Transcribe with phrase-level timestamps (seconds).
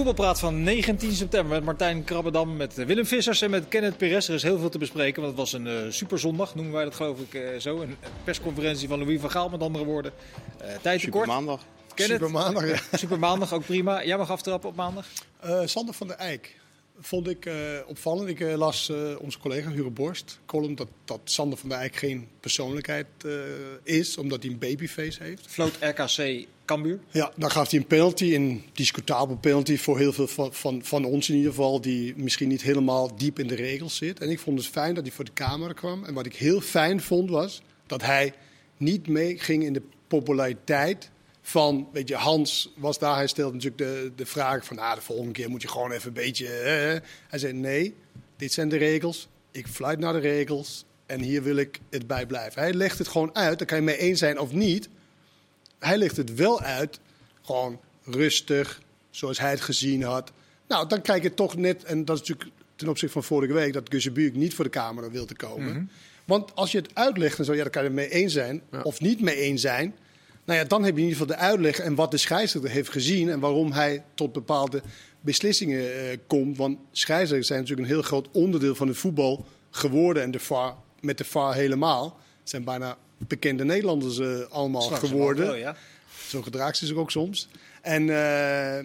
[0.00, 4.28] Voetbalpraat van 19 september met Martijn Krabbedam, met Willem Vissers en met Kenneth Perez.
[4.28, 6.94] Er is heel veel te bespreken, want het was een uh, superzondag, noemen wij dat
[6.94, 7.80] geloof ik uh, zo.
[7.80, 10.12] Een persconferentie van Louis van Gaal, met andere woorden.
[10.62, 11.26] Uh, tijd tekort.
[11.26, 11.60] maandag.
[11.94, 12.78] Super maandag, ja.
[12.98, 14.04] Super maandag, ook prima.
[14.04, 15.06] Jij mag aftrappen op maandag?
[15.64, 16.59] Sander van der Eijk
[17.00, 17.54] vond ik uh,
[17.86, 18.28] opvallend.
[18.28, 21.96] Ik uh, las uh, onze collega Hugo Borst column dat, dat Sander van der Eijk
[21.96, 23.06] geen persoonlijkheid
[23.82, 25.46] is, omdat hij een babyface heeft.
[25.46, 27.00] Floot RKC Cambuur.
[27.10, 31.04] Ja, dan gaf hij een penalty, een discutabel penalty voor heel veel van, van, van
[31.04, 34.20] ons in ieder geval, die misschien niet helemaal diep in de regels zit.
[34.20, 36.04] En ik vond het fijn dat hij voor de camera kwam.
[36.04, 38.32] En wat ik heel fijn vond was dat hij
[38.76, 41.10] niet meeging in de populariteit
[41.42, 45.00] van, weet je, Hans was daar, hij stelde natuurlijk de, de vraag van, ah, de
[45.00, 46.46] volgende keer moet je gewoon even een beetje...
[47.28, 47.94] Hij zei, nee,
[48.36, 52.26] dit zijn de regels, ik fluit naar de regels en hier wil ik het bij
[52.26, 52.62] blijven.
[52.62, 54.88] Hij legt het gewoon uit, daar kan je mee eens zijn of niet.
[55.78, 57.00] Hij legt het wel uit,
[57.42, 60.32] gewoon rustig, zoals hij het gezien had.
[60.68, 63.72] Nou, dan krijg je toch net, en dat is natuurlijk ten opzichte van vorige week,
[63.72, 65.72] dat Gussebuurk niet voor de camera wil te komen.
[65.72, 65.84] Mhm.
[66.24, 68.62] Want als je het uitlegt en zo, ja, dan kan je het mee eens zijn
[68.82, 69.94] of niet mee eens zijn.
[70.44, 72.90] Nou ja, dan heb je in ieder geval de uitleg en wat de scheidsrechter heeft
[72.90, 74.82] gezien en waarom hij tot bepaalde
[75.20, 76.56] beslissingen eh, komt.
[76.56, 80.74] Want scheidsrechters zijn natuurlijk een heel groot onderdeel van het voetbal geworden en de VAR,
[81.00, 82.04] met de VAR helemaal.
[82.40, 85.46] Het zijn bijna bekende Nederlanders uh, allemaal geworden.
[85.46, 85.76] Wel, ja.
[86.28, 87.48] Zo gedraagt ze zich ook soms.
[87.82, 88.08] En uh,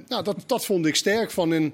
[0.08, 1.74] nou, dat, dat vond ik sterk van een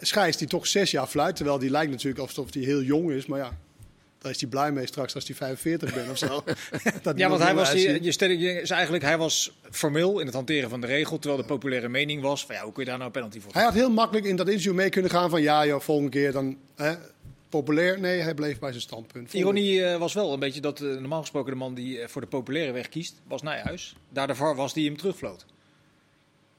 [0.00, 1.36] scheids die toch zes jaar fluit.
[1.36, 3.26] Terwijl die lijkt natuurlijk alsof hij heel jong is.
[3.26, 3.58] Maar ja,
[4.26, 6.44] daar is hij blij mee straks als hij 45 bent of zo.
[7.02, 10.26] dat ja, want hij was, je, je stel, je, is eigenlijk, hij was formeel in
[10.26, 12.88] het hanteren van de regel, terwijl de populaire mening was van ja, hoe kun je
[12.88, 13.52] daar nou een penalty voor?
[13.52, 16.32] Hij had heel makkelijk in dat interview mee kunnen gaan van ja, joh, volgende keer
[16.32, 16.94] dan hè,
[17.48, 18.00] populair.
[18.00, 19.32] Nee, hij bleef bij zijn standpunt.
[19.32, 22.20] Ironie uh, was wel een beetje dat uh, normaal gesproken de man die uh, voor
[22.20, 23.96] de populaire weg kiest, was Nijhuis.
[24.08, 25.46] Daar de VAR was die hem terugvloot.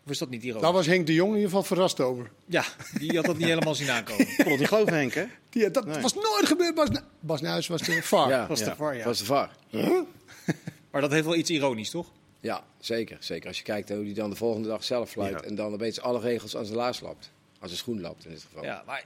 [0.07, 0.65] Of is dat niet hierover?
[0.65, 2.29] Daar was Henk de Jong in ieder geval verrast over.
[2.45, 2.63] Ja,
[2.99, 4.27] die had dat niet helemaal zien aankomen.
[4.37, 5.25] Het niet geloven, Henk, hè?
[5.49, 6.75] Die, dat was nooit gebeurd.
[6.75, 8.29] Bas, Bas Nijhuis was de VAR.
[8.29, 9.03] Ja, was de VAR, ja.
[9.03, 9.49] was de VAR.
[10.91, 12.07] maar dat heeft wel iets ironisch, toch?
[12.39, 13.17] Ja, zeker.
[13.19, 15.41] Zeker als je kijkt hoe hij dan de volgende dag zelf fluit.
[15.41, 17.31] En dan opeens alle regels aan zijn laars lapt.
[17.59, 18.63] Als een schoen lapt in dit geval.
[18.63, 19.03] Ja, maar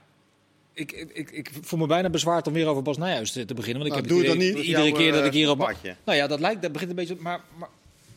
[0.72, 3.82] ik, ik, ik, voel me bijna bezwaard om weer over Bas Nijhuis te, beginnen.
[3.82, 4.66] Want ik nou, heb doe het niet.
[4.66, 5.58] Iedere keer dat ik hier op...
[6.04, 7.16] Nou ja, dat lijkt, dat begint een beetje...
[7.18, 7.68] Maar, maar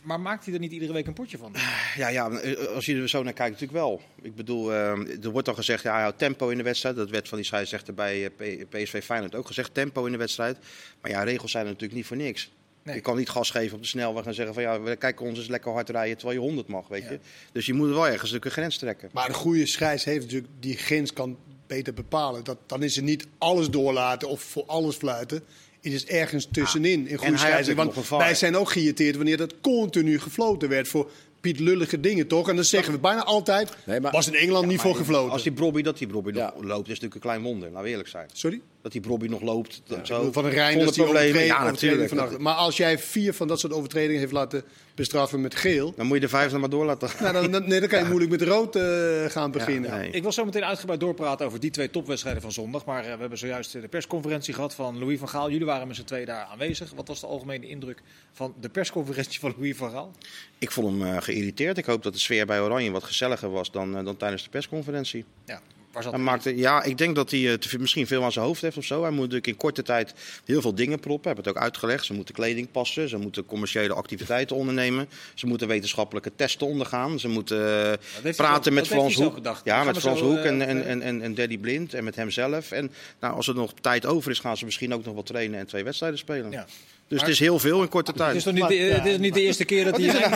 [0.05, 1.53] maar maakt hij er niet iedere week een potje van?
[1.95, 2.27] Ja, ja
[2.73, 4.01] als je er zo naar kijkt, natuurlijk wel.
[4.21, 6.95] Ik bedoel, uh, er wordt al gezegd, ja, tempo in de wedstrijd.
[6.95, 10.57] Dat werd van die scheidsrechter bij eh, PSV Feyenoord ook gezegd, tempo in de wedstrijd.
[11.01, 12.51] Maar ja, regels zijn er natuurlijk niet voor niks.
[12.83, 15.37] Je kan niet gas geven op de snelweg en zeggen van ja, we kijken ons
[15.37, 17.19] eens lekker hard rijden terwijl je 100 mag, weet je.
[17.51, 19.09] Dus je moet wel ergens een grens trekken.
[19.13, 22.43] Maar een goede scheids heeft natuurlijk die grens kan beter bepalen.
[22.43, 25.43] Dat, dan is het niet alles doorlaten of voor alles fluiten.
[25.85, 27.75] Het is ergens tussenin in goede scheidsrechter.
[27.75, 31.09] Want wij zijn ook geïrriteerd wanneer dat continu gefloten werd voor
[31.41, 32.49] Piet lullige dingen, toch?
[32.49, 33.71] En dan zeggen we bijna altijd,
[34.11, 35.31] was in Engeland niet voor gefloten.
[35.31, 37.69] Als die Brobby, dat die Brobby nog loopt, is natuurlijk een klein wonder.
[37.69, 38.27] Laten we eerlijk zijn.
[38.33, 38.61] Sorry?
[38.85, 39.81] Dat die Brobby nog loopt.
[40.03, 40.31] zo.
[40.31, 42.39] Van een Rijn, die overtreding, ja, natuurlijk.
[42.39, 44.63] Maar als jij vier van dat soort overtredingen heeft laten
[44.95, 45.93] bestraffen met geel...
[45.95, 48.31] Dan moet je de vijfde maar door laten nou, dan, nee, dan kan je moeilijk
[48.31, 50.13] met rood uh, gaan beginnen.
[50.13, 52.85] Ik wil zo meteen uitgebreid doorpraten over die twee topwedstrijden van zondag.
[52.85, 55.49] Maar uh, we hebben zojuist de persconferentie gehad van Louis van Gaal.
[55.49, 56.91] Jullie waren met z'n twee daar aanwezig.
[56.95, 60.11] Wat was de algemene indruk van de persconferentie van Louis van Gaal?
[60.57, 61.77] Ik vond hem uh, geïrriteerd.
[61.77, 65.25] Ik hoop dat de sfeer bij Oranje wat gezelliger was dan, dan tijdens de persconferentie.
[65.45, 65.61] Ja,
[66.03, 68.85] hij maakte, ja, ik denk dat hij uh, misschien veel aan zijn hoofd heeft of
[68.85, 69.01] zo.
[69.01, 70.13] Hij moet natuurlijk in korte tijd
[70.45, 71.23] heel veel dingen proppen.
[71.23, 72.05] Hij heeft het ook uitgelegd.
[72.05, 73.09] Ze moeten kleding passen.
[73.09, 75.09] Ze moeten commerciële activiteiten ondernemen.
[75.33, 77.19] Ze moeten wetenschappelijke testen ondergaan.
[77.19, 79.39] Ze moeten uh, praten met Frans Hoek.
[79.63, 82.71] Ja, met Frans Hoek en, en, en, en Daddy Blind en met hemzelf.
[82.71, 85.59] En nou, als er nog tijd over is, gaan ze misschien ook nog wat trainen
[85.59, 86.51] en twee wedstrijden spelen.
[86.51, 86.65] Ja.
[87.07, 88.27] Dus het is heel veel in korte tijd.
[88.27, 90.29] Het is, toch niet de, het is niet de eerste keer dat hij...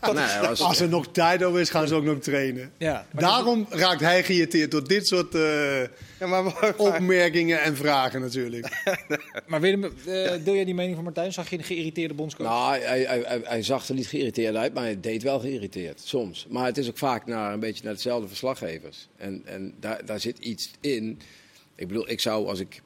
[0.00, 0.14] Nou?
[0.14, 2.72] Nee, als er nog tijd over is, gaan ze ook nog trainen.
[2.78, 8.82] Ja, Daarom raakt hij geïrriteerd door dit soort uh, ja, maar, opmerkingen en vragen natuurlijk.
[9.46, 9.92] maar Willem, uh,
[10.44, 11.32] deel jij die mening van Martijn?
[11.32, 12.46] Zag je een geïrriteerde bondscoach?
[12.46, 16.46] Nou, hij, hij, hij, zag er niet geïrriteerd uit, maar hij deed wel geïrriteerd, soms.
[16.48, 19.08] Maar het is ook vaak naar, een beetje naar hetzelfde verslaggevers.
[19.16, 21.20] En, en daar, daar zit iets in.
[21.74, 22.82] Ik bedoel, ik zou als ik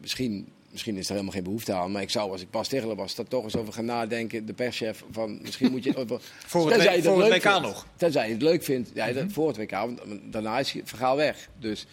[0.00, 1.92] misschien misschien is er helemaal geen behoefte aan.
[1.92, 4.46] Maar ik zou, als ik Bas Tegeler was, daar toch eens over gaan nadenken.
[4.46, 5.92] De perschef van misschien moet je.
[6.46, 7.86] voor het, het, voor het WK vindt, nog.
[7.96, 8.90] Tenzij je het leuk vindt.
[8.94, 9.30] Ja, mm -hmm.
[9.30, 9.70] voor het WK.
[9.70, 11.48] Want daarna is het verhaal weg.
[11.58, 11.86] Dus.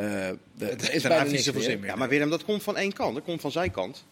[0.00, 0.28] Uh,
[0.58, 1.88] het is bijna niet zoveel zin meer.
[1.88, 3.14] Ja, maar Willem, dat komt van één kant.
[3.14, 4.04] Dat komt van zijn kant.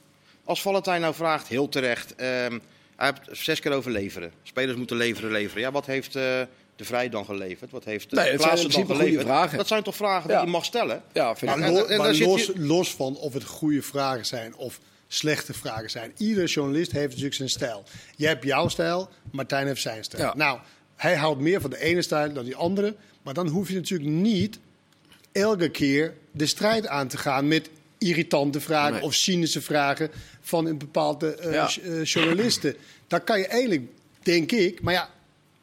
[0.44, 2.12] Als Valentijn nou vraagt, heel terecht.
[2.12, 2.58] Uh, hij
[2.96, 4.32] heeft zes keer over leveren.
[4.42, 5.62] Spelers moeten leveren, leveren.
[5.62, 6.40] Ja, wat heeft uh,
[6.78, 7.70] de Vrij dan geleverd?
[7.70, 9.22] Wat heeft nee, Klaassen dan geleverd?
[9.26, 9.58] Vragen.
[9.58, 11.02] Dat zijn toch vragen die je mag stellen?
[11.12, 11.98] Ja, vind maar, ik.
[11.98, 16.12] maar los, los van of het goede vragen zijn of slechte vragen zijn.
[16.16, 17.82] Iedere journalist heeft natuurlijk zijn stijl.
[18.16, 20.32] Jij hebt jouw stijl, Martijn heeft zijn stijl.
[20.36, 20.58] Nou,
[20.96, 22.94] hij houdt meer van de ene stijl dan die andere.
[23.22, 24.58] Maar dan hoef je natuurlijk niet
[25.32, 29.02] elke keer de strijd aan te gaan met irritante vragen Nee.
[29.02, 30.10] of cynische vragen
[30.40, 31.68] van een bepaalde eh, Ja.
[31.82, 32.76] eh, journalisten.
[33.06, 33.82] Daar kan je eigenlijk,
[34.22, 35.10] denk ik, maar ja,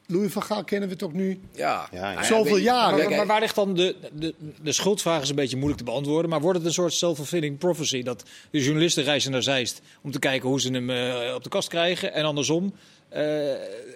[0.08, 1.88] Louis van Gaal kennen we toch nu Ja.
[1.92, 2.24] Ja, ja.
[2.24, 3.10] zoveel jaren.
[3.10, 6.30] Maar, waar ligt dan de, de, de schuldvraag is een beetje moeilijk te beantwoorden.
[6.30, 8.04] Maar wordt het een soort self-fulfilling prophecy?
[8.04, 11.50] Dat de journalisten reizen naar Zeist om te kijken hoe ze hem eh, op de
[11.50, 12.14] kast krijgen.
[12.14, 12.74] En andersom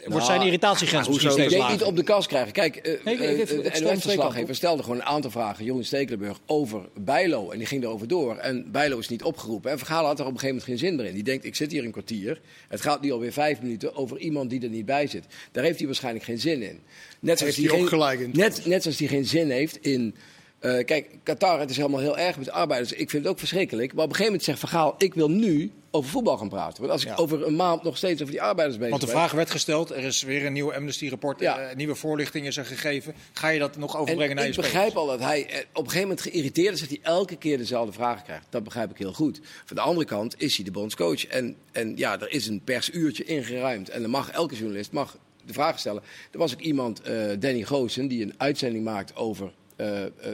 [0.06, 1.78] wordt zijn irritatiegrens Nou, misschien Ik steeds denk lager.
[1.78, 2.52] niet op de kast krijgen.
[2.52, 5.66] Kijk, eh, Nee, ik- ik- eh, de NOS-verslaggever stelde gewoon een aantal vragen.
[5.66, 7.50] Jeroen Stekelenburg over Bijlo.
[7.52, 8.36] En die ging erover door.
[8.38, 9.72] En Bijlo is niet opgeroepen.
[9.72, 11.14] En Vergaal had er op een gegeven moment geen zin meer in.
[11.14, 12.42] Die denkt, ik zit hier een kwartier.
[12.68, 15.26] Het gaat nu alweer vijf minuten over iemand die er niet bij zit.
[15.52, 16.80] Daar heeft hij waarschijnlijk geen zin in.
[17.20, 18.30] Net zoals hij geen- ook gelijk in.
[18.34, 20.16] Net, net zoals hij geen zin heeft in...
[20.60, 22.92] eh, kijk, Qatar, het is helemaal heel erg met de arbeiders.
[22.92, 23.94] Ik vind het ook verschrikkelijk.
[23.94, 26.80] Maar op een gegeven moment zegt Vergaal, ik wil nu over voetbal gaan praten.
[26.80, 27.16] Want als ik Ja.
[27.16, 29.18] over een maand nog steeds over die arbeiders bezig Want de ben...
[29.18, 31.60] vraag werd gesteld, er is weer een nieuwe Amnesty-rapport, Ja.
[31.60, 33.14] eh, nieuwe voorlichting is er gegeven.
[33.34, 34.74] Ga je dat nog En overbrengen naar je ik spelers?
[34.74, 37.58] begrijp al dat hij eh, op een gegeven moment geïrriteerd is dat hij elke keer
[37.58, 38.46] dezelfde vragen krijgt.
[38.50, 39.40] Dat begrijp ik heel goed.
[39.66, 41.26] Van de andere kant is hij de bondscoach.
[41.28, 43.90] En, en ja, er is een persuurtje ingeruimd.
[43.90, 46.02] En dan mag elke journalist mag de vraag stellen.
[46.32, 49.52] Er was ook iemand, eh, Danny Goosen, die een uitzending maakt over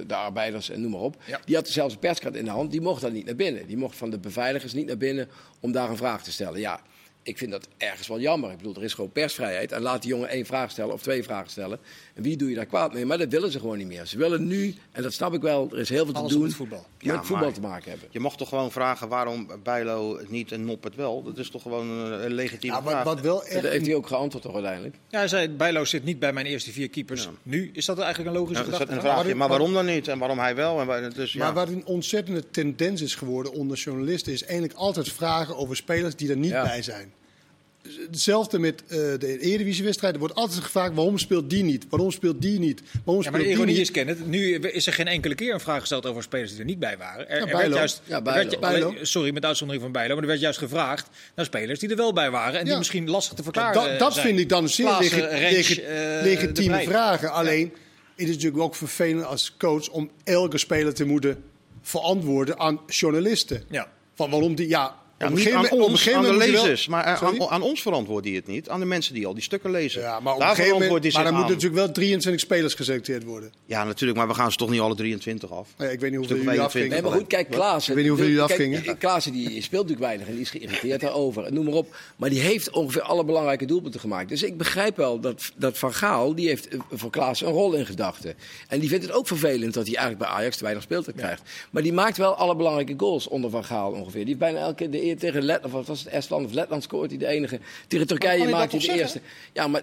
[0.07, 1.15] de arbeiders en noem maar op.
[1.25, 1.39] Ja.
[1.45, 2.71] Die had zelfs een perskaart in de hand.
[2.71, 3.67] Die mocht daar niet naar binnen.
[3.67, 5.27] Die mocht van de beveiligers niet naar binnen
[5.59, 6.59] om daar een vraag te stellen.
[6.59, 6.81] Ja,
[7.23, 8.51] ik vind dat ergens wel jammer.
[8.51, 9.71] Ik bedoel, er is gewoon persvrijheid.
[9.71, 11.79] En laat die jongen één vraag stellen of twee vragen stellen.
[12.15, 13.05] En wie doe je daar kwaad mee?
[13.05, 14.05] Maar dat willen ze gewoon niet meer.
[14.05, 16.41] Ze willen nu, en dat snap ik wel, er is heel veel te Alles doen.
[16.41, 16.85] met voetbal.
[16.97, 18.07] Met Ja, voetbal maar- te maken hebben.
[18.11, 21.23] Je mag toch gewoon vragen waarom Bijlo het niet en Nop het wel?
[21.23, 23.03] Dat is toch gewoon een, legitieme Ja, wat, vraag.
[23.03, 24.95] wat wel Dat echt heeft hij ook geantwoord toch uiteindelijk?
[25.09, 27.29] Ja, hij zei, Bijlo zit niet bij mijn eerste vier keepers.
[27.43, 28.93] Nu, is dat eigenlijk een logische Ja, dat is gedachte?
[28.95, 29.21] een vraagje.
[29.23, 30.07] waarom- Maar waarom dan niet?
[30.07, 30.79] En waarom hij wel?
[30.79, 31.39] En waar- dus, ja.
[31.43, 36.15] Maar wat een ontzettende tendens is geworden onder journalisten, is eigenlijk altijd vragen over spelers
[36.15, 36.63] die er niet Ja.
[36.63, 37.13] bij zijn.
[38.11, 40.13] Hetzelfde met eh, de Eredivisie-wedstrijd.
[40.13, 41.85] Er wordt altijd gevraagd waarom speelt die niet?
[41.89, 42.81] Waarom speelt die niet?
[43.03, 43.81] Waarom Ja, maar de ironie niet?
[43.81, 46.65] is, Kenneth, nu is er geen enkele keer een vraag gesteld over spelers die er
[46.65, 47.29] niet bij waren.
[47.29, 48.93] Er, er werd juist, Ja, er Bijlo.
[49.01, 52.13] sorry, met uitzondering van Bijlo, maar er werd juist gevraagd naar spelers die er wel
[52.13, 54.25] bij waren en die misschien lastig te verklaren dat dat zijn.
[54.25, 57.31] vind ik dan zeer Klaassen, legi- eh, legitieme vragen.
[57.31, 57.73] Alleen,
[58.15, 61.43] het is natuurlijk ook vervelend als coach om elke speler te moeten
[61.81, 63.63] verantwoorden aan journalisten.
[63.69, 63.87] Ja.
[64.13, 66.29] Van waarom die, ja, Ja, op een niet gegeven aan moment- op een ons, gegeven
[66.29, 68.69] aan de wel- lezers, maar aan, aan ons verantwoordt hij het niet.
[68.69, 70.01] Aan de mensen die al die stukken lezen.
[70.01, 73.23] Ja, maar op een Daar gegeven moment, maar dan moeten natuurlijk wel 23 spelers geselecteerd
[73.23, 73.51] worden.
[73.65, 75.69] Ja, natuurlijk, maar we gaan ze toch niet alle 23 af.
[75.77, 76.63] Ja, ik weet niet hoeveel jullie 21.
[76.65, 76.89] afgingen.
[76.89, 77.91] Nee, maar goed, kijk, Klaassen.
[77.91, 78.97] Ik weet niet hoeveel jullie afgingen.
[78.97, 81.53] Klaassen die speelt natuurlijk weinig en die is geïrriteerd daarover.
[81.53, 81.95] Noem maar op.
[82.15, 84.29] Maar die heeft ongeveer alle belangrijke doelpunten gemaakt.
[84.29, 87.73] Dus ik begrijp wel dat, dat Van Gaal, die heeft eh, voor Klaassen een rol
[87.73, 88.33] in gedachten.
[88.67, 91.41] En die vindt het ook vervelend dat hij eigenlijk bij Ajax te weinig speeltijd krijgt.
[91.71, 94.13] Maar die maakt wel alle belangrijke goals onder Van Gaal ongeveer.
[94.25, 96.51] Die heeft bijna elke keer de eer tegen Letland, of wat was het, Estland of
[96.53, 97.59] Letland scoort hij de enige.
[97.87, 99.21] Tegen Turkije maakt hij de eerste.
[99.53, 99.81] Ja, maar...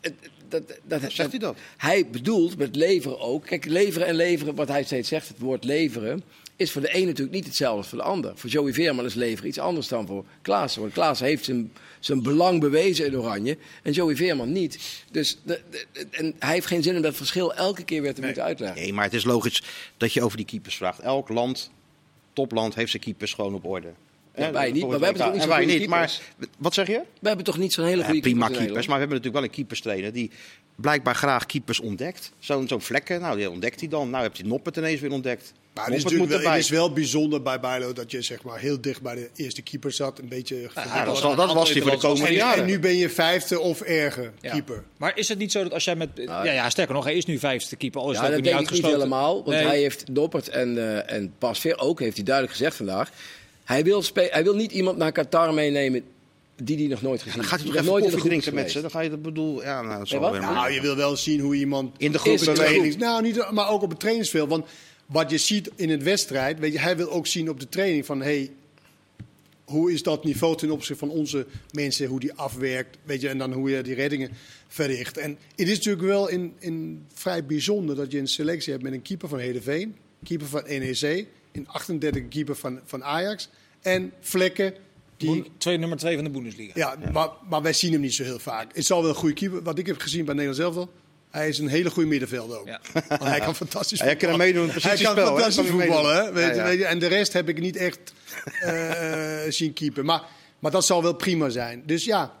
[0.00, 0.14] het-
[0.48, 1.56] dat, dat, Zegt hij dat?
[1.76, 3.44] Hij bedoelt met leveren ook.
[3.46, 6.22] Kijk, leveren en leveren, wat hij steeds zegt, het woord leveren.
[6.56, 8.32] Is voor de een natuurlijk niet hetzelfde als voor de ander.
[8.36, 10.80] Voor Joey Veerman is leveren iets anders dan voor Klaassen.
[10.80, 13.56] Want Klaassen heeft zijn, zijn belang bewezen in Oranje.
[13.82, 14.78] En Joey Veerman niet.
[15.10, 18.20] Dus de, de- en hij heeft geen zin om dat verschil elke keer weer te
[18.22, 18.80] moeten uitleggen.
[18.80, 19.62] Nee, maar het is logisch
[19.96, 20.98] dat je over die keepers vraagt.
[21.00, 21.70] Elk land,
[22.32, 23.88] topland, heeft zijn keepers gewoon op orde.
[24.40, 25.88] Ja, wij niet, maar hebben toch niet zo'n wij goede niet.
[25.88, 26.18] Maar
[26.58, 27.00] wat zeg je?
[27.20, 29.42] We hebben toch niet zo'n hele Ja, goede prima keepers maar we hebben natuurlijk wel
[29.44, 30.30] een keeperstrainer die
[30.76, 32.32] blijkbaar graag keepers ontdekt.
[32.38, 34.10] Zo'n zo'n vlekken, nou die ontdekt hij dan.
[34.10, 35.52] Nou heb je Noppert ineens weer ontdekt.
[35.74, 36.58] Maar het is, natuurlijk wel, moet het erbij.
[36.76, 39.92] is wel bijzonder bij Bijlo dat je zeg maar, heel dicht bij de eerste keeper
[39.92, 40.18] zat.
[40.18, 42.60] Een beetje Ja, dat, was- dat was hij voor de komende en, jaren.
[42.62, 44.50] en nu ben je vijfde of erger Ja.
[44.52, 44.84] keeper.
[44.96, 46.08] Maar is het niet zo dat als jij met...
[46.14, 48.00] ja, ja, sterker nog, hij is nu vijfde keeper.
[48.00, 48.98] Al is Ja, dat niet denk ik niet uitgesloten.
[49.08, 49.34] helemaal.
[49.34, 49.66] Want Nee.
[49.66, 53.10] hij heeft Doppert en, eh en Pasveer ook, heeft hij duidelijk gezegd vandaag.
[53.70, 56.02] Hij wil, spe- hij wil niet iemand naar Qatar meenemen
[56.56, 58.54] die hij nog nooit gezien Dan gaat hij toch Die even nooit in koffie drinken
[58.54, 58.80] met ze.
[58.80, 59.62] Dan ga je dat bedoel.
[59.62, 60.08] Ja, nou, wat?
[60.08, 60.72] weer Nou, maar.
[60.72, 62.96] Je wil wel zien hoe iemand In de groep?
[62.98, 64.48] Nou, niet, maar ook op het trainingsveld.
[64.48, 64.66] Want
[65.06, 68.06] wat je ziet in een wedstrijd, weet je, hij wil ook zien op de training
[68.06, 68.50] van hey,
[69.64, 73.38] hoe is dat niveau ten opzichte van onze mensen, hoe die afwerkt, weet je, en
[73.38, 74.30] dan hoe je die reddingen
[74.68, 75.18] verricht.
[75.18, 78.92] En het is natuurlijk wel in, in vrij bijzonder dat je een selectie hebt met
[78.92, 83.48] een keeper van Heerenveen, keeper van NEC, een 38 keeper van, van Ajax
[83.80, 84.74] en Vlekken.
[85.16, 86.72] Die, twee, nummer twee van de Bundesliga.
[86.74, 88.74] ja, Maar, maar wij zien hem niet zo heel vaak.
[88.76, 89.62] Het zal wel een goede keeper.
[89.62, 90.90] Wat ik heb gezien bij Nederland zelf wel.
[91.30, 92.66] Hij is een hele goede middenvelder ook.
[92.66, 92.80] Ja.
[93.08, 94.54] Want hij kan fantastisch Hij kan voetballen.
[94.54, 96.32] meedoen in Hij kan fantastisch voetballen.
[96.34, 96.64] Weet, Ja, je, ja.
[96.64, 97.98] weet je, en de rest heb ik niet echt
[98.60, 100.04] eh, eh, zien keeper.
[100.04, 100.22] Maar,
[100.58, 101.82] maar dat zal wel prima zijn.
[101.86, 102.32] Dus ja,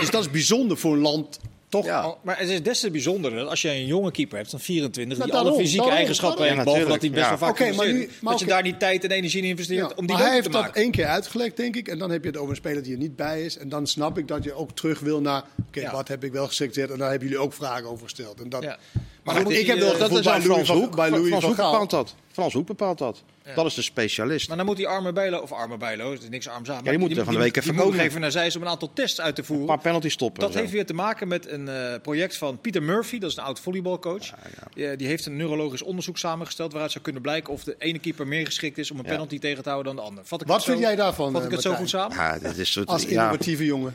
[0.00, 2.00] dus dat is bijzonder voor een land toch Ja.
[2.00, 4.60] al- Maar het is des te bijzonder dat als je een jonge keeper hebt van
[4.60, 7.50] 24, Nou, die alle fysieke daarom, eigenschappen heeft, Ja, behalve dat hij best wel vaak.
[7.50, 9.92] Oké, maar nu- is, maar dat je daar die tijd en energie in investeert Ja,
[9.96, 11.88] om die maar hij te heeft dat één keer uitgelegd, denk ik.
[11.88, 13.58] En dan heb je het over een speler die er niet bij is.
[13.58, 15.44] En dan snap ik dat je ook terug wil naar...
[15.68, 15.92] Oké, Ja.
[15.92, 16.90] wat heb ik wel geselecteerd?
[16.90, 18.40] En daar hebben jullie ook vragen over gesteld.
[18.40, 18.78] En dat, Ja.
[19.22, 20.96] Maar Maar goed, die, ik heb eh, wel dat gevoel is bij Louis Frans Hoek.
[20.96, 21.70] bij Louis Frans van Hoek Gaal.
[21.70, 22.14] bepaalt dat.
[22.32, 23.22] Frans Hoek bepaalt dat.
[23.54, 24.48] Dat is de specialist.
[24.48, 26.84] Maar dan moet die arme Bijlo, of arme Bijlo, het is niks arms aan.
[26.84, 28.04] die moet er van de week even die moet komen.
[28.04, 29.66] even naar om een aantal tests uit te Een voeren.
[29.66, 30.40] paar penalties stoppen.
[30.42, 33.42] Dat heeft weer te maken met een eh, project van Peter Murphy, dat is een
[33.42, 34.30] oud volleybalcoach.
[34.76, 38.26] Eh, die heeft een neurologisch onderzoek samengesteld waaruit zou kunnen blijken of de ene keeper
[38.26, 39.10] meer geschikt is om een Ja.
[39.10, 40.24] penalty tegen te houden dan de ander.
[40.26, 42.16] Vat ik Wat het zo- vind jij daarvan, Vat ik eh, het zo goed samen?
[42.16, 43.08] Ja, dit is soort, Als ja.
[43.08, 43.94] innovatieve jongen.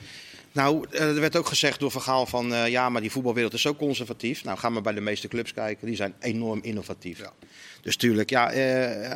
[0.56, 3.62] Nou, eh, er werd ook gezegd door Vergaal van eh, ja, maar die voetbalwereld is
[3.62, 4.44] zo conservatief.
[4.44, 7.18] Nou, ga maar bij de meeste clubs kijken, die zijn enorm innovatief.
[7.20, 7.32] Ja.
[7.82, 8.56] Dus tuurlijk, ja, eh,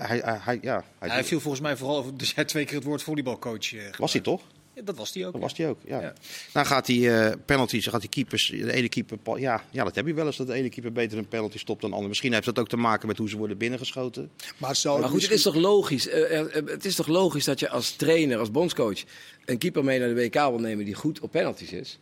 [0.07, 2.83] hij, hij, hij- ja, hij, viel volgens mij vooral over, dus hij twee keer het
[2.83, 3.97] woord volleybalcoach.
[3.97, 4.41] was hij toch?
[4.79, 5.31] Ja, dat was hij ook.
[5.31, 5.47] Dat ja.
[5.47, 6.01] was hij ook, ja.
[6.01, 6.13] Ja.
[6.53, 10.07] Dan gaat hij eh, penalties, gaat die keepers, de ene keeper, ja, ja, dat heb
[10.07, 12.09] je wel eens, dat de ene keeper beter een penalty stopt dan de andere.
[12.09, 14.31] Misschien heeft dat ook te maken met hoe ze worden binnengeschoten.
[14.57, 16.07] Maar, het zou Maar goed, het is toch logisch.
[16.07, 19.03] eh, eh, Het is toch logisch dat je als trainer, als bondscoach,
[19.45, 21.99] een keeper mee naar de WK wil nemen die goed op penalties is.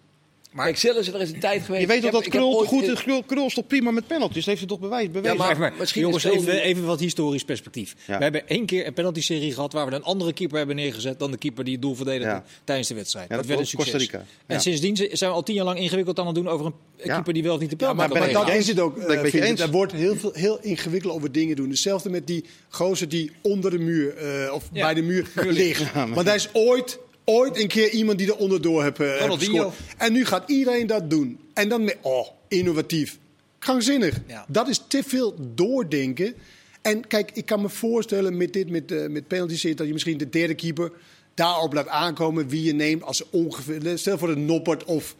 [0.57, 1.81] Maar- Kijk, Sillissen, er is een tijd geweest.
[1.81, 4.35] Je weet ik toch dat ik Krul ooit- goed is, Krul, toch prima met penalties,
[4.35, 5.37] dat heeft hij toch bewijs, bewezen.
[5.37, 7.95] maar- Maar misschien jongens, even, nu- even wat historisch perspectief.
[8.07, 8.17] Ja.
[8.17, 11.31] We hebben één keer een penalty-serie gehad waar we een andere keeper hebben neergezet dan
[11.31, 12.43] de keeper die het doel verdedigde Ja.
[12.63, 13.29] tijdens de wedstrijd.
[13.29, 13.91] Ja, dat, dat werd een succes.
[13.93, 14.25] Costa Rica.
[14.45, 14.59] En Ja.
[14.61, 16.73] sindsdien zijn we al tien jaar lang ingewikkeld aan het doen over een
[17.03, 17.13] Ja.
[17.13, 18.45] keeper die wel of niet de Ja, penalty maar, kan nemen.
[18.47, 18.97] dat is het ook.
[18.97, 19.33] Ik eh, ik.
[19.33, 19.59] eens.
[19.61, 21.69] Er wordt heel, veel, heel ingewikkeld over dingen doen.
[21.69, 25.51] Hetzelfde met die gozer die onder de muur, eh, of Ja, bij de muur muur
[25.51, 25.93] ligt.
[26.13, 26.99] Want hij is ooit,
[27.29, 29.35] ooit een keer iemand die er onderdoor Ronaldinho.
[29.37, 29.75] gescoord.
[29.97, 31.39] En nu gaat iedereen dat doen.
[31.53, 33.17] En dan met, oh, innovatief.
[33.59, 34.19] Krankzinnig.
[34.27, 34.45] Ja.
[34.47, 36.33] Dat is te veel doordenken.
[36.81, 39.93] En kijk, ik kan me voorstellen met dit, met, eh met penalty zit, dat je
[39.93, 40.91] misschien de derde keeper
[41.33, 43.97] daarop laat aankomen wie je neemt als ongeveer.
[43.97, 45.15] Stel voor de Noppert of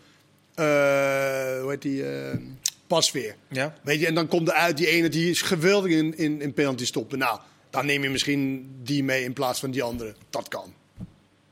[0.55, 0.65] eh
[1.61, 2.03] hoe heet die?
[2.87, 3.35] Pasveer.
[3.49, 3.73] Ja.
[3.83, 6.53] Weet je, en dan komt er uit die ene die is geweldig in, in, in
[6.53, 7.17] penalty stoppen.
[7.17, 10.15] Nou, dan neem je misschien die mee in plaats van die andere.
[10.29, 10.73] Dat kan.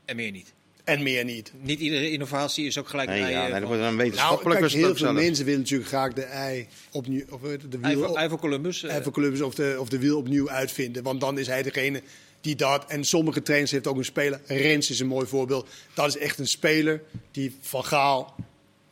[0.06, 0.52] En meer niet.
[0.84, 1.52] En meer niet.
[1.60, 3.82] Niet iedere innovatie is ook gelijk Nee, een ei, ja, eh, nee, dat van- wordt
[3.82, 7.72] een Nou, wetenschappelijke kijk, heel veel mensen willen natuurlijk graag de ei opnieuw, of het,
[7.72, 8.82] de ei wiel, voor, ei voor Columbus.
[8.82, 11.02] eh, ei voor Columbus of de, of de wiel opnieuw uitvinden.
[11.02, 12.02] Want dan is hij degene
[12.40, 12.84] die dat.
[12.90, 14.40] En sommige trainers heeft ook een speler.
[14.46, 15.68] Rens is een mooi voorbeeld.
[15.94, 18.34] Dat is echt een speler die Van Gaal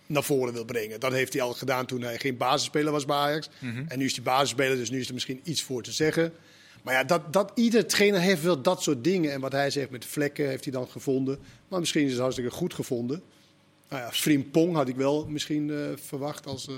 [0.06, 1.00] naar voren wil brengen.
[1.00, 3.48] Dat heeft hij al gedaan toen hij geen basisspeler was bij Ajax.
[3.58, 3.84] Mhm.
[3.88, 6.32] En nu is hij basisspeler, dus nu is er misschien iets voor te zeggen.
[6.84, 9.32] Maar ja, dat, dat, iedere trainer heeft wel dat soort dingen.
[9.32, 11.38] En wat hij zegt met vlekken heeft hij dan gevonden.
[11.68, 13.22] Maar misschien is het hartstikke goed gevonden.
[13.88, 16.74] Nou ja, Frimpong had ik wel misschien eh, verwacht als, eh,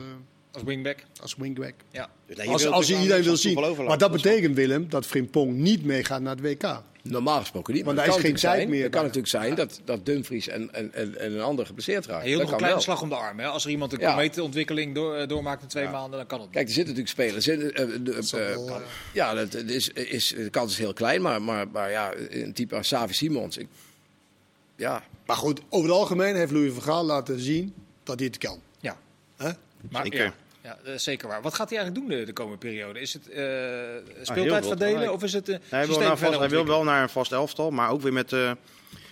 [0.56, 0.98] als wingback.
[1.22, 1.74] als wingback.
[1.90, 2.08] Ja.
[2.26, 3.84] Dus nee, Als, als dus je aan iedereen wil zien.
[3.86, 6.82] Maar dat betekent, Willem, dat Frimpong niet meegaat naar het WK.
[7.02, 7.84] Normaal gesproken niet.
[7.84, 9.80] Want daar het is kan geen natuurlijk tijd zijn- meer Het kan natuurlijk zijn dat,
[9.84, 12.24] dat Dumfries en, en, en, en een ander geblesseerd raakt.
[12.24, 12.80] Heel een kan kleine wel.
[12.84, 13.38] slag om de arm.
[13.38, 13.46] Hè?
[13.46, 14.10] Als er iemand een Ja.
[14.10, 16.50] komeetontwikkeling door, eh, doormaakt in twee maanden, dan kan het.
[16.50, 17.48] Kijk, er zitten natuurlijk spelers.
[17.48, 18.76] in, eh, eh,
[19.12, 21.22] ja, dat is, is, de kans is heel klein.
[21.22, 23.56] Maar, maar, maar ja, een type als Savi Simons.
[23.56, 23.68] Ik,
[24.76, 28.38] ja, Maar goed, over het algemeen heeft Louis van Gaal laten zien dat hij het
[28.38, 28.58] kan.
[28.80, 28.96] Ja,
[29.36, 29.50] Hè?
[29.90, 30.34] maar, Zeker.
[30.66, 31.42] Ja, dat is zeker waar.
[31.42, 33.00] Wat gaat hij eigenlijk doen de, de komende periode?
[33.00, 36.48] Is het eh, heel speeltijd verdelen of is het uh, Hij wil, naar vast, hij
[36.48, 38.52] wil wel naar een vast elftal, maar ook weer met, eh,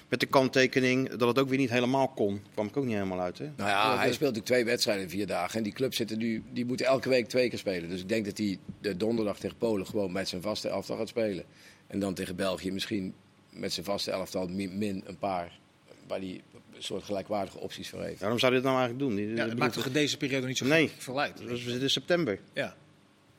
[0.09, 2.43] met de kanttekening dat het ook weer niet helemaal kon.
[2.53, 3.39] Kwam ik ook niet helemaal uit.
[3.39, 3.45] Hè?
[3.57, 5.57] nou ja, hij speelt natuurlijk twee wedstrijden in vier dagen.
[5.59, 7.89] En die clubs zitten nu, die moeten elke week twee keer spelen.
[7.89, 11.09] Dus ik denk dat hij de donderdag tegen Polen gewoon met zijn vaste elftal gaat
[11.09, 11.45] spelen.
[11.87, 13.15] En dan tegen België misschien
[13.51, 15.59] met zijn vaste elftal min, min een paar.
[16.07, 18.21] Waar hij een soort gelijkwaardige opties voor heeft.
[18.21, 19.27] Waarom zou hij dit nou eigenlijk doen?
[19.27, 20.91] Die- Ja, dat maakt toch in deze periode niet zo Nee.
[20.99, 21.39] veel uit.
[21.39, 22.39] Dus we zitten in september.
[22.53, 22.77] Ja.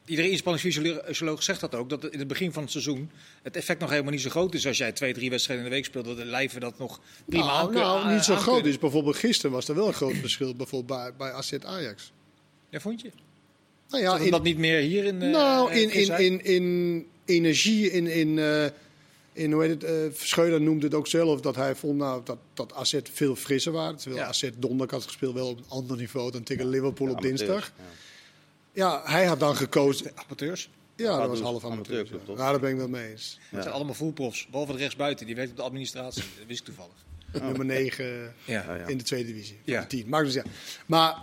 [0.06, 3.10] Iedere inspanningsfysioloog zegt dat ook, dat in het begin van het seizoen
[3.44, 5.76] het effect nog helemaal niet zo groot is als jij twee, drie wedstrijden in de
[5.78, 8.64] week speelt, dat de lijven dat nog prima nou, aan nou, niet zo groot.
[8.64, 12.12] Dus bijvoorbeeld gisteren was er wel een groot verschil bijvoorbeeld bij, bij AZ Ajax.
[12.70, 13.12] Ja, vond je?
[13.90, 17.92] Nou Ja, in, dat niet meer hier in eh, nou, in, in, in, in energie,
[17.92, 18.66] in, in, eh,
[19.36, 22.38] in hoe heet het, eh Schreuder noemde het ook zelf, dat hij vond nou, dat,
[22.54, 23.96] dat AZ veel frisser waren.
[23.98, 24.28] Terwijl Ja.
[24.28, 27.72] AZ donderdag had gespeeld wel op een ander niveau dan tegen Liverpool op Amateurs, dinsdag.
[27.78, 27.84] ja.
[28.72, 30.12] Ja, hij had dan gekozen.
[30.16, 30.70] amateurs.
[30.96, 31.72] Ja, dat was half amateur.
[31.96, 32.38] amateurclub, toch?
[32.38, 33.40] Ja, daar ben ik wel mee eens.
[33.50, 36.24] Het zijn allemaal voetbalprofs, behalve de rechtsbuiten, die werkt op de administratie.
[36.38, 36.94] Dat wist ik toevallig.
[37.50, 38.32] Nummer 9 Ja.
[38.46, 38.86] Ja, ja.
[38.88, 39.58] in de tweede divisie.
[39.64, 39.80] Ja.
[39.80, 39.86] Ja.
[39.86, 40.10] 10.
[40.10, 40.44] Maar, dus ja.
[40.86, 41.18] maar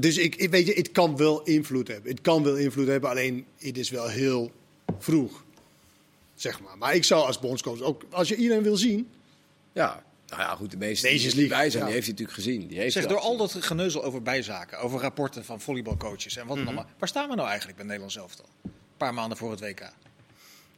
[0.00, 2.10] dus ik, ik weet je, het kan wel invloed hebben.
[2.10, 4.50] Het kan wel invloed hebben, alleen het is wel heel
[4.98, 5.44] vroeg.
[6.36, 6.78] Zeg maar.
[6.78, 9.08] Maar ik zou als bondscoach ook, als je iedereen wil zien.
[9.72, 11.84] Ja, nou ja, goed, de meeste Nations die bij zijn, ja.
[11.84, 12.66] die heeft hij natuurlijk gezien.
[12.66, 16.56] Die heeft Zeg, door al dat geneuzel over bijzaken, over rapporten van volleybalcoaches en wat
[16.56, 16.86] dan allemaal.
[16.98, 18.48] Waar staan we nou eigenlijk bij Nederland zelf al?
[18.64, 19.92] Een paar maanden voor het WK.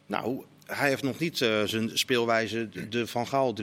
[0.06, 3.54] Nou, hij heeft nog niet eh, zijn speelwijze, de- Van Gaal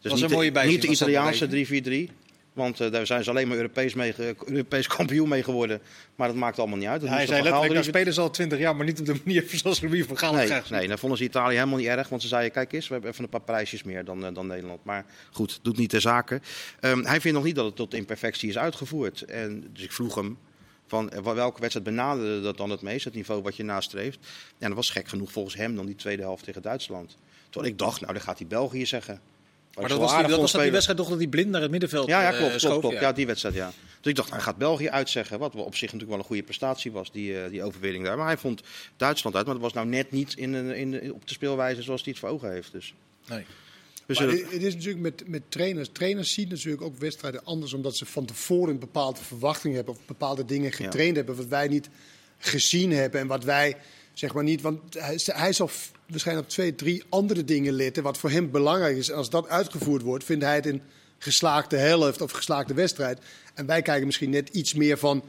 [0.00, 2.12] Dus een niet, de, mooie bijzin niet de was Italiaanse nog 3-4-3.
[2.52, 4.14] Want eh, daar zijn ze alleen maar Europees, mee,
[4.46, 5.80] Europees kampioen mee geworden.
[6.16, 7.00] Maar dat maakt allemaal niet uit.
[7.00, 9.44] Dat Hij zei letterlijk, daar spelen ze al twintig jaar, maar niet op de manier
[9.62, 10.70] zoals Louis van Gaal het Nee, ziet.
[10.70, 12.08] nee, dat vonden ze Italië helemaal niet erg.
[12.08, 14.46] Want ze zeiden, kijk eens, we hebben even een paar prijsjes meer dan, eh, dan
[14.46, 14.84] Nederland.
[14.84, 16.40] Maar goed, doet niet ter zake.
[16.80, 19.22] Ehm, hij vindt nog niet dat het tot imperfectie is uitgevoerd.
[19.22, 20.38] En, dus ik vroeg hem,
[20.86, 23.04] van eh, wel- welke wedstrijd benaderde dat dan het meest?
[23.04, 24.18] Het niveau wat je nastreeft.
[24.58, 27.16] En dat was gek genoeg volgens hem dan die tweede helft tegen Duitsland.
[27.50, 29.20] Terwijl ik dacht, nou dan gaat hij België zeggen.
[29.80, 31.60] Maar dat was, die, dat was vond dat die wedstrijd toch dat hij blind naar
[31.62, 32.94] het middenveld Ja, ja, eh, klopt, klopt, schoof, klopt.
[32.94, 33.00] ja.
[33.00, 33.72] Ja, die wedstrijd, ja.
[34.00, 35.38] Dus ik dacht, hij gaat België uitzeggen.
[35.38, 38.16] Wat op zich natuurlijk wel een goede prestatie was, die, eh, die overwinning daar.
[38.16, 38.62] Maar hij vond
[38.96, 39.44] Duitsland uit.
[39.44, 42.10] Maar dat was nou net niet in, een- in, de- op de speelwijze zoals hij
[42.10, 42.72] het voor ogen heeft.
[42.72, 42.94] Dus.
[43.28, 43.44] Nee.
[44.06, 45.88] Dus Maar eh, het het is natuurlijk met, met trainers.
[45.92, 50.00] Trainers zien natuurlijk ook wedstrijden anders, omdat ze van tevoren een bepaalde verwachting hebben of
[50.06, 51.88] bepaalde dingen getraind hebben, wat wij niet
[52.38, 53.76] gezien hebben en wat wij
[54.12, 54.60] zeg maar niet.
[54.60, 55.70] Want hij, hij zal
[56.06, 59.10] waarschijnlijk op twee, drie andere dingen letten, wat voor hem belangrijk is.
[59.10, 60.82] En als dat uitgevoerd wordt, vindt hij het een
[61.18, 63.18] geslaagde helft of geslaagde wedstrijd.
[63.54, 65.24] En wij kijken misschien net iets meer van.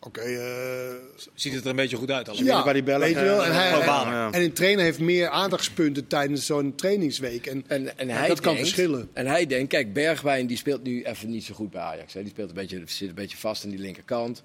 [0.00, 0.94] Oké, eh,
[1.34, 2.46] Ziet het er een beetje goed uit allemaal.
[2.46, 3.44] ja, bij die Belgen, weet je wel.
[3.44, 3.70] En, hij.
[3.70, 4.30] Ja.
[4.32, 7.46] en een trainer heeft meer aandachtspunten tijdens zo'n trainingsweek.
[7.46, 9.08] En, En, en hij dat kan verschillen.
[9.12, 12.12] En hij denkt, kijk, Bergwijn die speelt nu even niet zo goed bij Ajax.
[12.12, 12.20] Hè.
[12.20, 14.42] Die speelt een beetje, zit een beetje vast aan die linkerkant.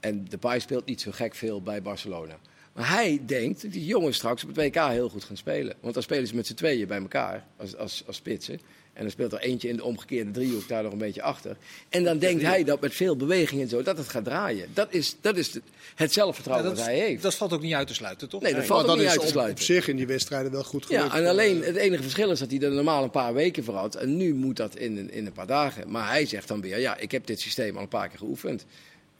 [0.00, 2.38] En Depay speelt niet zo gek veel bij Barcelona.
[2.72, 5.74] Maar hij denkt dat die jongens straks op het WK heel goed gaan spelen.
[5.80, 8.60] Want dan spelen ze met z'n tweeën bij elkaar als, als, als spitsen.
[8.92, 11.56] En dan speelt er eentje in de omgekeerde driehoek daar nog een beetje achter.
[11.88, 14.68] En dan denkt hij dat met veel beweging en zo, dat het gaat draaien.
[14.74, 15.62] Dat is, dat is het
[15.96, 17.22] Ja, zelfvertrouwen dat, hij heeft.
[17.22, 18.42] dat valt ook niet uit te sluiten, toch?
[18.42, 19.64] Nee, dat valt ook dat niet uit te op, op sluiten.
[19.64, 21.04] zich in die wedstrijden wel goed gelukt.
[21.12, 23.74] Ja, en alleen het enige verschil is dat hij er normaal een paar weken voor
[23.74, 23.94] had.
[23.94, 25.90] En nu moet dat in, in een paar dagen.
[25.90, 28.64] Maar hij zegt dan weer, ja, ik heb dit systeem al een paar keer geoefend.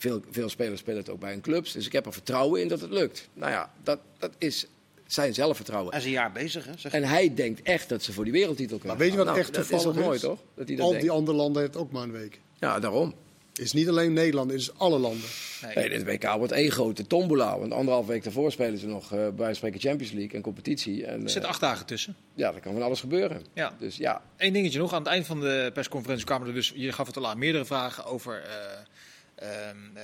[0.02, 1.72] Veel, veel spelers spelen het ook bij hun clubs.
[1.72, 3.28] Dus ik heb er vertrouwen in dat het lukt.
[3.34, 4.66] Nou ja, dat, dat is
[5.06, 5.90] zijn zelfvertrouwen.
[5.90, 6.72] hij is een jaar bezig, hè?
[6.76, 6.92] Zeg.
[6.92, 9.52] En hij denkt echt dat ze voor die wereldtitel kunnen Maar weet je wat echt
[9.52, 10.38] nou, dat toevallig is toch mooi, toch?
[10.54, 11.04] Dat hij dat Al denkt.
[11.04, 12.40] die andere landen heeft ook maar een week.
[12.58, 13.14] Ja, daarom.
[13.52, 15.28] Het is niet alleen Nederland, het is alle landen.
[15.62, 15.74] Nee.
[15.74, 17.58] Nee, dit WK wordt één grote tombola.
[17.58, 21.06] Want anderhalf week daarvoor spelen ze nog eh bij spreken Champions League en competitie.
[21.06, 22.16] En, Er zitten eh, acht dagen tussen.
[22.34, 23.42] ja, er kan van alles gebeuren.
[23.54, 23.76] Ja.
[23.78, 24.92] Dus ja, Eén dingetje nog.
[24.92, 27.64] Aan het eind van de persconferentie kwamen er dus, je gaf het al aan, meerdere
[27.64, 28.50] vragen over eh,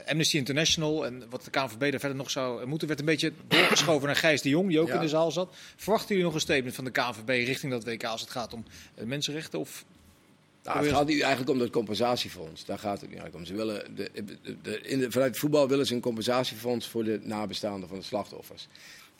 [0.06, 2.88] Amnesty International en wat de KNVB er verder nog zou moeten.
[2.88, 4.94] werd een beetje doorgeschoven naar Gijs de Jong, die ook Ja.
[4.94, 5.54] in de zaal zat.
[5.76, 8.64] Verwachten jullie nog een statement van de KNVB richting dat WK als het gaat om
[8.94, 9.58] eh, mensenrechten?
[9.58, 9.84] Of
[10.62, 12.64] Nou, het gaat nu eigenlijk om het compensatiefonds.
[12.64, 13.44] Daar gaat het nu eigenlijk om.
[13.44, 17.88] Ze willen de, in de, vanuit het voetbal willen ze een compensatiefonds voor de nabestaanden
[17.88, 18.66] van de slachtoffers.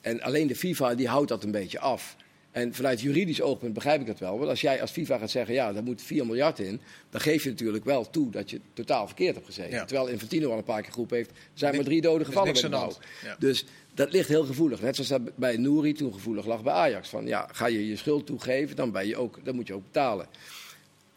[0.00, 2.16] En alleen de FIFA die houdt dat een beetje af.
[2.58, 4.38] En vanuit juridisch oogpunt begrijp ik dat wel.
[4.38, 6.80] Want als jij als FIFA gaat zeggen, ja, daar moet 4 miljard in...
[7.10, 9.70] dan geef je natuurlijk wel toe dat je totaal verkeerd hebt gezeten.
[9.70, 9.84] Ja.
[9.84, 11.30] Terwijl Infantino al een paar keer geroepen heeft...
[11.54, 12.94] zijn maar drie doden gevallen bij de.
[13.24, 13.36] Ja.
[13.38, 14.80] Dus dat ligt heel gevoelig.
[14.80, 17.08] Net zoals dat bij Nouri toen gevoelig lag bij Ajax.
[17.08, 19.84] Van, ja, ga je je schuld toegeven, dan, ben je ook, dan moet je ook
[19.84, 20.26] betalen.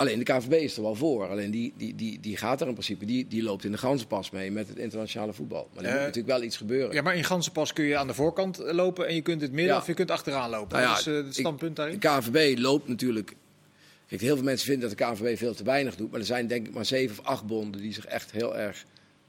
[0.02, 1.28] Alleen de KVB is er wel voor.
[1.30, 4.30] Alleen die, die, die, die gaat er in principe, die, die loopt in de ganzenpas
[4.32, 5.70] mee met het internationale voetbal.
[5.74, 6.94] Maar er Eh, moet natuurlijk wel iets gebeuren.
[6.96, 9.52] Ja, maar in Gansenpas kun je aan de voorkant eh, lopen en je kunt het
[9.52, 9.80] midden Ja.
[9.80, 10.78] of je kunt achteraan lopen.
[10.78, 12.00] Nou ja, dat is eh, het ik- standpunt daarin.
[12.00, 13.36] De KNVB loopt natuurlijk.
[14.08, 16.12] Kijk, heel veel mensen vinden dat de KNVB veel te weinig doet.
[16.12, 18.86] Maar er zijn denk ik maar zeven of acht bonden die zich echt heel erg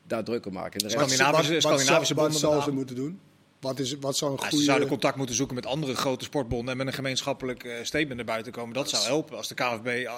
[0.06, 0.72] daar druk om maken.
[0.80, 3.18] En de rest- Scandinavische- Scandinavische wat bonden zou met ze moeten doen?
[3.62, 4.56] Wat, is, wat zou een Ja, goede...
[4.56, 8.16] ze zouden contact moeten zoeken met andere grote sportbonden en met een gemeenschappelijk eh, statement
[8.16, 8.74] naar buiten komen.
[8.74, 9.36] Dat zou helpen.
[9.36, 10.08] Als de KNVB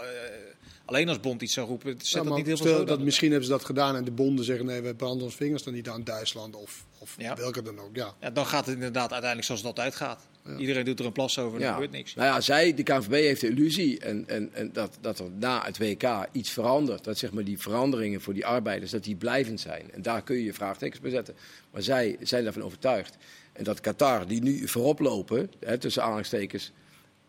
[0.84, 3.04] alleen als bond iets zou roepen, zet Ja, dat niet heel veel dat aan.
[3.04, 5.74] misschien hebben ze dat gedaan en de bonden zeggen nee, we branden ons vingers dan
[5.74, 7.36] niet aan Duitsland of, of Ja.
[7.36, 7.96] welke dan ook.
[7.96, 8.14] Ja.
[8.20, 10.26] Ja, dan gaat het inderdaad uiteindelijk zoals het altijd gaat.
[10.58, 12.14] Iedereen doet er een plas over en er gebeurt niks.
[12.14, 15.62] Nou ja, zij, de KNVB heeft de illusie en, en, en dat, dat er na
[15.64, 17.04] het WK iets verandert.
[17.04, 19.90] Dat zeg maar die veranderingen voor die arbeiders, dat die blijvend zijn.
[19.92, 21.34] En daar kun je je vraagtekens bij zetten.
[21.70, 23.16] Maar zij zijn daarvan overtuigd.
[23.52, 26.72] En dat Qatar, die nu voorop lopen, hè, tussen aanhalingstekens,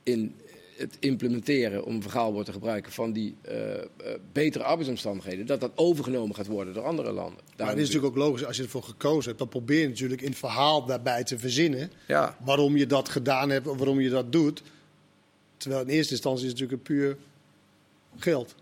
[0.03, 0.35] in
[0.77, 3.85] het implementeren, om een verhaalwoord te gebruiken, van die eh, eh,
[4.31, 7.43] betere arbeidsomstandigheden, dat dat overgenomen gaat worden door andere landen.
[7.57, 10.21] Maar het is natuurlijk ook logisch, als je ervoor gekozen hebt, dan probeer je natuurlijk
[10.21, 12.37] in het verhaal daarbij te verzinnen Ja.
[12.43, 14.61] waarom je dat gedaan hebt of waarom je dat doet.
[15.57, 17.17] Terwijl in eerste instantie is het natuurlijk puur
[18.17, 18.55] geld.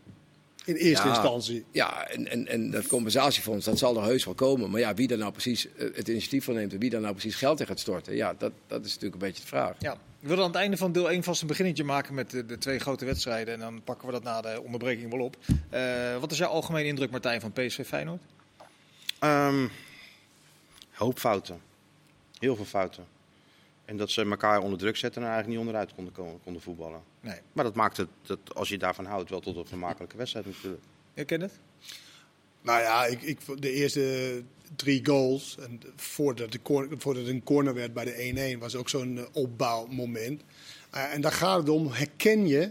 [0.65, 1.13] In eerste Ja.
[1.13, 1.63] instantie.
[1.71, 4.69] Ja, en, en, en dat compensatiefonds, dat zal er heus wel komen.
[4.69, 7.13] Maar ja, wie daar nou precies eh, het initiatief van neemt en wie daar nou
[7.13, 9.75] precies geld in gaat storten, ja, dat, dat is natuurlijk een beetje de vraag.
[9.79, 9.97] Ja.
[10.23, 12.57] We willen aan het einde van deel 1 vast een beginnetje maken met de, de
[12.57, 13.53] twee grote wedstrijden.
[13.53, 15.37] En dan pakken we dat na de onderbreking wel op.
[15.69, 18.21] Eh, wat is jouw algemene indruk, Martijn, van PSV Feyenoord?
[19.19, 19.67] Ehm,
[20.91, 21.61] hoop fouten.
[22.39, 23.05] Heel veel fouten.
[23.85, 26.61] En dat ze elkaar onder druk zetten en er eigenlijk niet onderuit konden, komen, konden
[26.61, 27.01] voetballen.
[27.19, 27.39] Nee.
[27.53, 30.83] Maar dat maakt het, dat, als je daarvan houdt, wel tot een vermakelijke wedstrijd natuurlijk.
[31.13, 31.59] Je kent het?
[32.61, 34.43] Nou ja, ik, ik, de eerste
[34.75, 36.59] drie goals, en voordat, de
[36.97, 40.41] voordat het een corner werd bij de 1-1, was ook zo'n eh, opbouwmoment.
[40.91, 42.69] Eh, en daar gaat het om, herken je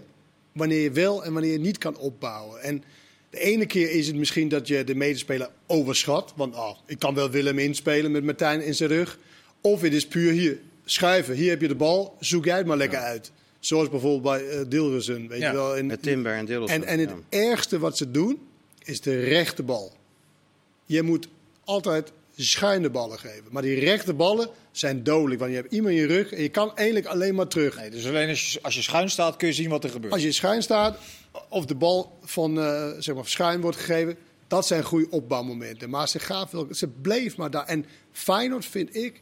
[0.52, 2.60] wanneer je wel en wanneer je niet kan opbouwen.
[2.62, 2.84] En
[3.30, 6.32] De ene keer is het misschien dat je de medespeler overschat.
[6.36, 9.18] Want oh, ik kan wel Willem inspelen met Martijn in zijn rug.
[9.60, 11.34] Of het is puur hier schuiven.
[11.34, 13.32] Hier heb je de bal, zoek jij het maar lekker uit.
[13.60, 15.28] Zoals bijvoorbeeld bij Dilrussen.
[15.28, 15.76] Weet Ja, je wel.
[15.76, 16.82] En, Met Timber en Dillerson.
[16.82, 17.38] en, en het ja.
[17.38, 18.38] ergste wat ze doen,
[18.84, 19.92] is de rechte bal.
[20.86, 21.28] Je moet
[21.72, 23.44] altijd schuine ballen geven.
[23.50, 25.40] Maar die rechte ballen zijn dodelijk.
[25.40, 27.76] Want je hebt iemand in je rug en je kan eigenlijk alleen maar terug.
[27.76, 30.12] Nee, dus alleen als je, als je schuin staat kun je zien wat er gebeurt.
[30.12, 30.98] Als je schuin staat,
[31.48, 35.90] of de bal van eh, zeg maar schuin wordt gegeven, dat zijn goede opbouwmomenten.
[35.90, 37.66] Maar ze, veel, ze bleef maar daar.
[37.66, 39.20] En Feyenoord, vind ik,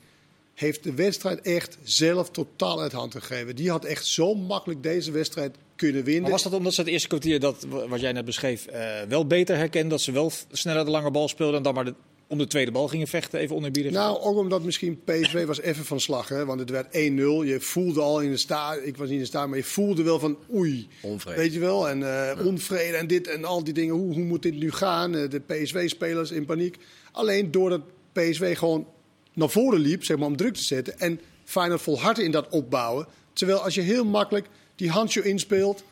[0.54, 3.56] heeft de wedstrijd echt zelf totaal uit hand gegeven.
[3.56, 6.22] Die had echt zo makkelijk deze wedstrijd kunnen winnen.
[6.22, 9.26] Maar was dat omdat ze het eerste kwartier, dat, wat jij net beschreef, eh, wel
[9.26, 9.90] beter herkenden?
[9.90, 11.94] Dat ze wel sneller de lange bal speelden en dan maar de,
[12.30, 13.92] om de tweede bal gingen vechten, even onerbiedig?
[13.92, 16.28] Nou, ook omdat misschien PSV was even van slag.
[16.28, 16.44] Hè?
[16.44, 16.90] Want het werd 1-0.
[16.92, 20.02] Je voelde al in de sta, ik was niet in de sta, maar je voelde
[20.02, 20.88] wel van oei.
[21.02, 21.36] Onvrede.
[21.40, 21.88] Weet je wel?
[21.88, 23.94] En eh, onvrede en dit en al die dingen.
[23.94, 25.14] Hoe, hoe moet dit nu gaan?
[25.14, 26.76] Eh, de PSV-spelers in paniek.
[27.12, 28.86] Alleen doordat PSV gewoon
[29.32, 30.98] naar voren liep, zeg maar, om druk te zetten.
[30.98, 33.06] En Feyenoord volhardde in dat opbouwen.
[33.32, 35.84] Terwijl als je heel makkelijk die handshow inspeelt.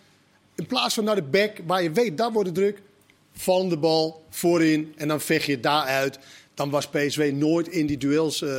[0.55, 2.83] In plaats van naar de back, waar je weet, daar wordt het druk.
[3.40, 6.18] Vallende bal voorin en dan vecht je daaruit.
[6.55, 8.51] Dan was PSV nooit in die duels eh,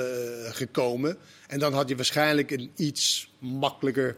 [0.49, 1.17] gekomen.
[1.47, 4.17] En dan had je waarschijnlijk een iets makkelijker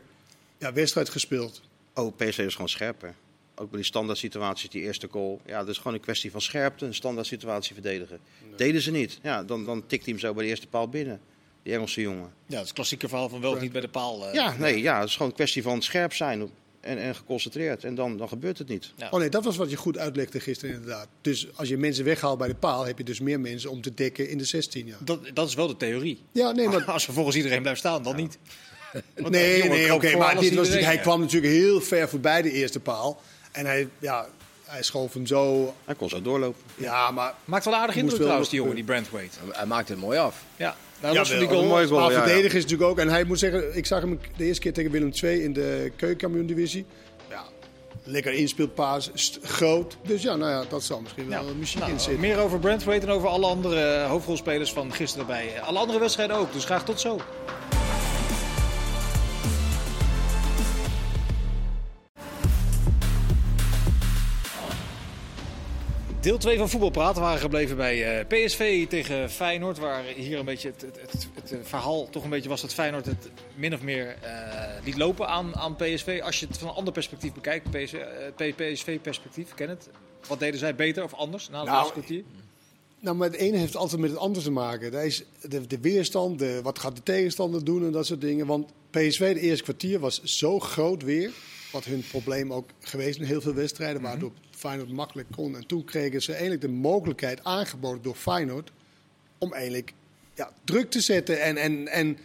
[0.58, 1.62] ja, wedstrijd gespeeld.
[1.94, 3.14] Oh, PSV is gewoon scherper.
[3.56, 5.42] Ook bij die standaard situaties, die eerste goal.
[5.46, 8.20] Ja, dat is gewoon een kwestie van scherpte, een standaard situatie verdedigen.
[8.56, 9.20] Deden ze niet.
[9.22, 11.20] Ja, dan, dan tikt hij hem zo bij de eerste paal binnen.
[11.64, 12.22] Die Engelse jongen.
[12.22, 14.28] Ja, dat is het klassieke verhaal van wel of niet bij de paal.
[14.28, 14.34] eh.
[14.34, 16.50] Ja, nee, ja, het is gewoon een kwestie van scherp zijn
[16.82, 17.84] en, en geconcentreerd.
[17.84, 18.92] En dan, dan gebeurt het niet.
[18.96, 19.08] Ja.
[19.12, 21.08] Oh nee, dat was wat je goed uitlegde gisteren inderdaad.
[21.22, 23.94] Dus als je mensen weghaalt bij de paal, heb je dus meer mensen om te
[23.94, 24.88] dekken in de 16.
[24.88, 26.22] Ja, Dat, dat is wel de theorie.
[26.32, 28.38] ja nee, maar Als vervolgens iedereen blijft staan, dan niet.
[29.16, 30.18] Want Nee, nee, oké.
[30.18, 31.02] maar dit was, iedereen, hij ja.
[31.02, 33.22] kwam natuurlijk heel ver voorbij de eerste paal.
[33.52, 34.28] En hij, ja,
[34.66, 35.74] hij schoof hem zo.
[35.86, 36.62] Hij kon zo doorlopen.
[36.76, 37.34] Ja, maar.
[37.46, 39.40] Maakt wel aardig indruk trouwens, die jongen, die Brandweight.
[39.52, 40.44] Hij maakt het mooi af.
[40.56, 41.48] Ja, nou, Ja, die wel.
[41.48, 41.62] goal.
[41.62, 42.24] Een mooi goal, maar ja, ja.
[42.24, 42.98] verdedigen is natuurlijk ook.
[43.00, 45.92] En hij moet zeggen, ik zag hem de eerste keer tegen Willem II in de
[45.96, 46.86] keukenkampioen-divisie.
[47.30, 47.44] Ja,
[48.04, 49.10] lekker inspeelpaas,
[49.44, 49.98] groot.
[50.04, 51.54] Dus ja, nou ja, dat zal misschien wel Ja.
[51.54, 52.20] muziek Nou, in zitten.
[52.22, 56.00] meer over Brandweight en over alle andere eh, hoofdrolspelers van gisteren bij eh, alle andere
[56.00, 56.54] wedstrijden ook.
[56.54, 57.20] Dus graag tot zo.
[66.22, 69.78] Deel 2 van Voetbalpraat waren gebleven bij eh, PSV tegen Feyenoord.
[69.78, 72.74] Waar hier een beetje het, het, het, het, eh, verhaal toch een beetje was dat
[72.74, 76.22] Feyenoord het min of meer eh, liet lopen aan, aan PSV.
[76.24, 77.96] Als je het van een ander perspectief bekijkt, PSV,
[78.56, 79.90] PSV-perspectief, ken het.
[80.28, 82.24] Wat deden zij beter of anders na het Nou, laatste kwartier?
[83.00, 84.92] Nou, maar het ene heeft altijd met het andere te maken.
[84.92, 88.46] Daar is de, de weerstand, de, wat gaat de tegenstander doen en dat soort dingen.
[88.46, 91.32] Want PSV, de eerste kwartier, was zo groot weer.
[91.72, 94.02] Wat hun probleem ook geweest in heel veel wedstrijden.
[94.02, 95.56] Waardoor Feyenoord makkelijk kon.
[95.56, 98.72] En toen kregen ze eigenlijk de mogelijkheid aangeboden door Feyenoord.
[99.38, 99.94] Om eigenlijk
[100.34, 101.42] ja, druk te zetten.
[101.42, 102.18] En, en, en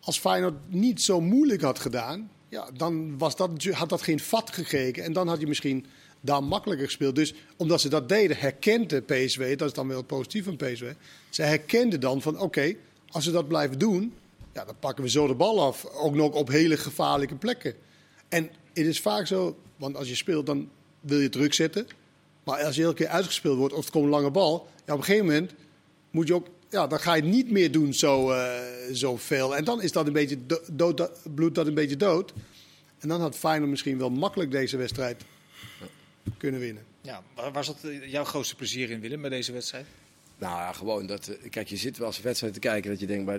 [0.00, 2.30] als Feyenoord niet zo moeilijk had gedaan.
[2.48, 5.04] Ja, dan was dat, had dat geen vat gekregen.
[5.04, 5.86] En dan had je misschien
[6.20, 7.14] daar makkelijker gespeeld.
[7.14, 10.92] Dus omdat ze dat deden, herkende PSV, dat is dan wel positief van PSV.
[11.30, 12.74] Ze herkenden dan van oké,
[13.08, 14.14] als we dat blijven doen,
[14.52, 15.84] ja, dan pakken we zo de bal af.
[15.84, 17.74] Ook nog op hele gevaarlijke plekken.
[18.28, 20.68] En het is vaak zo, want als je speelt, dan
[21.06, 21.86] wil je druk zetten.
[22.44, 24.98] Maar als je elke keer uitgespeeld wordt of het komt een lange bal, ja, op
[24.98, 25.52] een gegeven moment
[26.10, 28.60] moet je ook, ja, dan ga je niet meer doen zo, eh,
[28.92, 29.56] zo veel.
[29.56, 32.32] En dan is dat een beetje do- dood, dat- bloed dat een beetje dood.
[32.98, 35.22] En dan had Feyenoord misschien wel makkelijk deze wedstrijd
[36.36, 36.84] kunnen winnen.
[37.02, 39.86] Ja, waar, zat eh, jouw grootste plezier in, Willem, bij deze wedstrijd?
[40.38, 41.28] Nou ja, gewoon dat.
[41.28, 43.32] eh, Kijk, je zit wel eens een wedstrijd te kijken dat je denkt.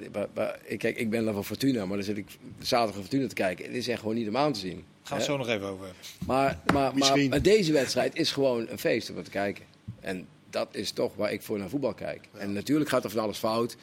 [0.77, 2.25] Kijk, ik ben dan van Fortuna, maar dan zit ik
[2.59, 3.65] zaterdag van Fortuna te kijken.
[3.65, 4.83] Het is echt gewoon niet om aan te zien.
[5.03, 6.03] Gaan we zo nog even over hebben.
[6.25, 7.29] Maar, maar, maar, Misschien.
[7.29, 9.65] maar deze wedstrijd is gewoon een feest om te kijken.
[9.99, 12.27] En dat is toch waar ik voor naar voetbal kijk.
[12.37, 13.75] En natuurlijk gaat er van alles fout.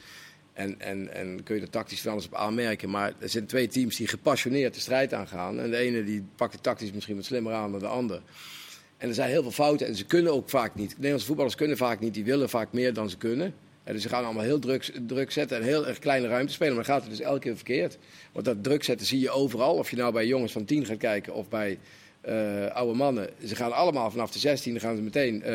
[0.53, 2.89] En, en, en kun je er tactisch van alles op aanmerken.
[2.89, 5.59] Maar er zijn twee teams die gepassioneerd de strijd aangaan.
[5.59, 8.21] En de ene die pakt het tactisch misschien wat slimmer aan dan de ander.
[8.97, 10.93] En er zijn heel veel fouten en ze kunnen ook vaak niet.
[10.95, 12.13] Nederlandse voetballers kunnen vaak niet.
[12.13, 13.53] Die willen vaak meer dan ze kunnen.
[13.83, 16.75] En dus ze gaan allemaal heel druk, druk zetten en heel erg kleine ruimte spelen.
[16.75, 17.97] Maar dan gaat het dus elke keer verkeerd.
[18.31, 19.75] Want dat druk zetten zie je overal.
[19.75, 21.77] Of je nou bij jongens van 10 gaat kijken of bij
[22.21, 23.29] eh, oude mannen.
[23.45, 25.51] Ze gaan allemaal vanaf de 16, dan gaan ze meteen eh,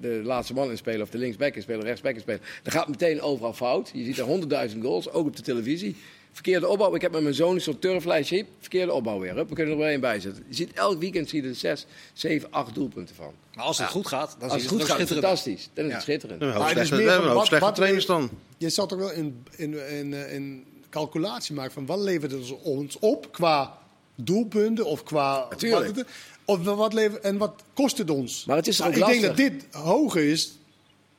[0.00, 1.02] de laatste man inspelen.
[1.02, 2.40] Of de linksback inspelen, rechtsback inspelen.
[2.62, 3.90] Dan gaat meteen overal fout.
[3.94, 5.96] Je ziet er honderdduizend goals, ook op de televisie.
[6.32, 6.94] Verkeerde opbouw.
[6.94, 8.36] Ik heb met mijn zoon zo'n turflijstje.
[8.36, 9.34] Hiep, Verkeerde opbouw weer.
[9.34, 10.44] Hup, we kunnen er weer één bij zetten.
[10.48, 13.32] Je ziet elk weekend zie je er zes, zeven, acht doelpunten van.
[13.54, 15.68] Maar als het goed gaat, dan Als het je goed gaat, is het fantastisch.
[15.74, 15.96] Dan is Ja.
[15.96, 16.42] het schitterend.
[16.42, 18.30] Een het slechte, meer we van hebben een hoop wat- slechte wat trainers dan.
[18.58, 22.60] Je zal toch wel in, in, in, eh, in calculatie maken van wat levert het
[22.62, 23.78] ons op qua
[24.14, 25.46] doelpunten of qua.
[25.50, 25.86] Natuurlijk.
[25.86, 26.06] Wat het,
[26.44, 28.44] of wat levert, en wat kost het ons?
[28.44, 30.58] Maar het is toch Nou, ook ik denk dat dit hoger is,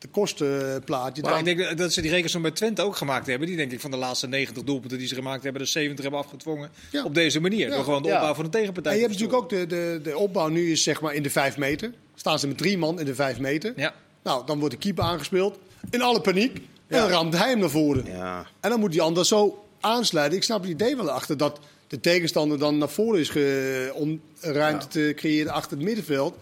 [0.04, 1.22] de kostenplaatje.
[1.22, 3.48] Maar ik denk dat- ze die rekensom bij Twente ook gemaakt hebben.
[3.48, 6.20] Die denk ik van de laatste 90 doelpunten die ze gemaakt hebben, de 70 hebben
[6.22, 6.70] afgedwongen.
[6.92, 7.04] Ja.
[7.04, 7.68] Op deze manier.
[7.68, 7.76] Ja.
[7.76, 8.16] Door gewoon de Ja.
[8.16, 8.92] opbouw van de tegenpartij.
[8.92, 11.30] en je hebt natuurlijk ook de, de, de opbouw nu is zeg maar in de
[11.30, 11.94] vijf meter.
[12.16, 13.74] Staan ze met drie man in de vijf meter.
[13.76, 13.94] Ja.
[14.24, 15.60] Nou, dan wordt de keeper aangespeeld.
[15.90, 16.56] In alle paniek.
[16.88, 18.06] En dan ramt hij hem naar voren.
[18.06, 18.46] Ja.
[18.60, 20.38] En dan moet die ander zo aansluiten.
[20.38, 24.22] Ik snap het idee wel achter dat de tegenstander dan naar voren is ge, om
[24.40, 26.36] ruimte te creëren achter het middenveld.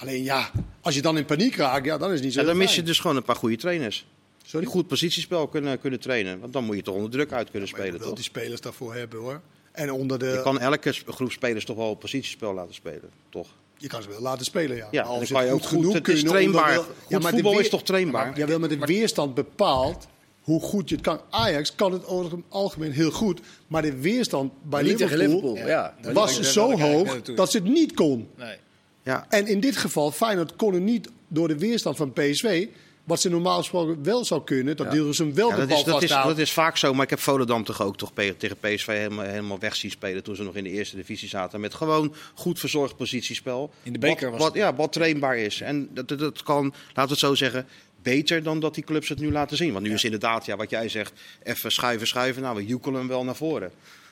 [0.00, 2.46] Alleen ja, als je dan in paniek raakt, ja, dan is het niet zo En
[2.46, 4.06] dan mis je dus gewoon een paar goede trainers.
[4.44, 4.64] Sorry?
[4.66, 6.40] Die goed positiespel kunnen, kunnen trainen.
[6.40, 8.16] Want dan moet je toch onder druk uit kunnen Maar je spelen, wil toch?
[8.16, 9.40] die spelers daarvoor hebben hoor.
[9.72, 13.48] En onder de, Je kan elke groep spelers toch wel positiespel laten spelen, toch?
[13.76, 14.88] je kan ze wel laten spelen, ja.
[14.90, 15.78] Ja, Maar kan je ook goed goed.
[15.78, 16.70] genoeg Het is trainbaar.
[16.70, 18.38] wel- Goed maar de voetbal weer- is toch trainbaar?
[18.38, 20.06] Ja, wel, maar de weerstand bepaalt
[20.42, 21.20] hoe goed je het kan.
[21.30, 23.40] Ajax kan het over het algemeen heel goed.
[23.66, 25.94] Maar de weerstand bij Niet tegen Liverpool, Liverpool, ja.
[26.02, 28.28] Dat was zo dat hoog dat ze het niet kon.
[28.36, 28.56] Nee.
[29.02, 32.66] Ja, En in dit geval, Feyenoord kon het niet door de weerstand van PSV.
[33.04, 35.04] Wat ze normaal gesproken wel zou kunnen, dat ja.
[35.12, 37.10] hem wel Ja, de dat, bal is, dat, is, dat is vaak zo, maar ik
[37.10, 40.54] heb Volendam toch ook toch tegen PSV helemaal, helemaal weg zien spelen toen ze nog
[40.54, 41.60] in de eerste divisie zaten.
[41.60, 43.72] Met gewoon goed verzorgd positiespel.
[43.82, 44.62] In de beker wat, was wat, het.
[44.62, 45.60] Ja, wat trainbaar is.
[45.60, 47.66] En dat, dat, dat kan, laten we het zo zeggen,
[48.02, 49.72] beter dan dat die clubs het nu laten zien.
[49.72, 52.42] Want nu is inderdaad, ja, wat jij zegt, even schuiven, schuiven.
[52.42, 53.70] Nou, we joekelen hem wel naar voren.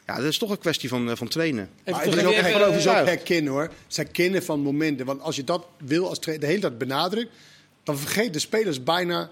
[0.09, 1.69] Ja, dat is toch een kwestie van, eh, van trainen.
[1.85, 2.33] Maar terug het is ook,
[2.75, 3.05] is ook Ja.
[3.05, 3.63] herkennen hoor.
[3.63, 5.07] Het is herkennen van momenten.
[5.07, 7.31] Want als je dat wil als trainer de hele tijd benadrukt,
[7.83, 9.31] dan vergeet de spelers bijna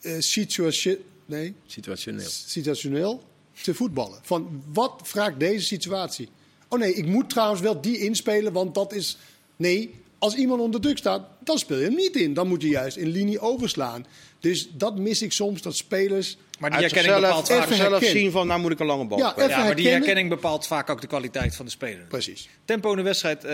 [0.00, 2.28] eh situa- nee, Situationeel.
[2.28, 3.22] situationeel
[3.62, 4.18] te voetballen.
[4.22, 6.28] Van wat vraagt deze situatie?
[6.68, 9.16] Oh nee, ik moet trouwens wel die inspelen, want dat is.
[9.56, 12.34] Nee, als iemand onder druk staat, dan speel je hem niet in.
[12.34, 14.06] Dan moet je juist in linie overslaan.
[14.40, 16.36] Dus dat mis ik soms, dat spelers.
[16.58, 17.72] Maar die Uit herkenning zichzelf, bepaalt vaak...
[17.72, 20.66] even zelf zien van, nou moet ik een lange bal Ja, maar die herkenning bepaalt
[20.66, 22.04] vaak ook de kwaliteit van de speler.
[22.08, 22.48] Precies.
[22.64, 23.52] Tempo in de wedstrijd, eh,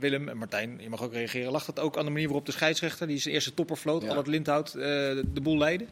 [0.00, 1.52] Willem en Martijn, je mag ook reageren.
[1.52, 4.08] Lag dat ook aan de manier waarop de scheidsrechter, die zijn eerste topper floot, Ja.
[4.08, 5.86] al het Lindhout, eh, de boel leidde?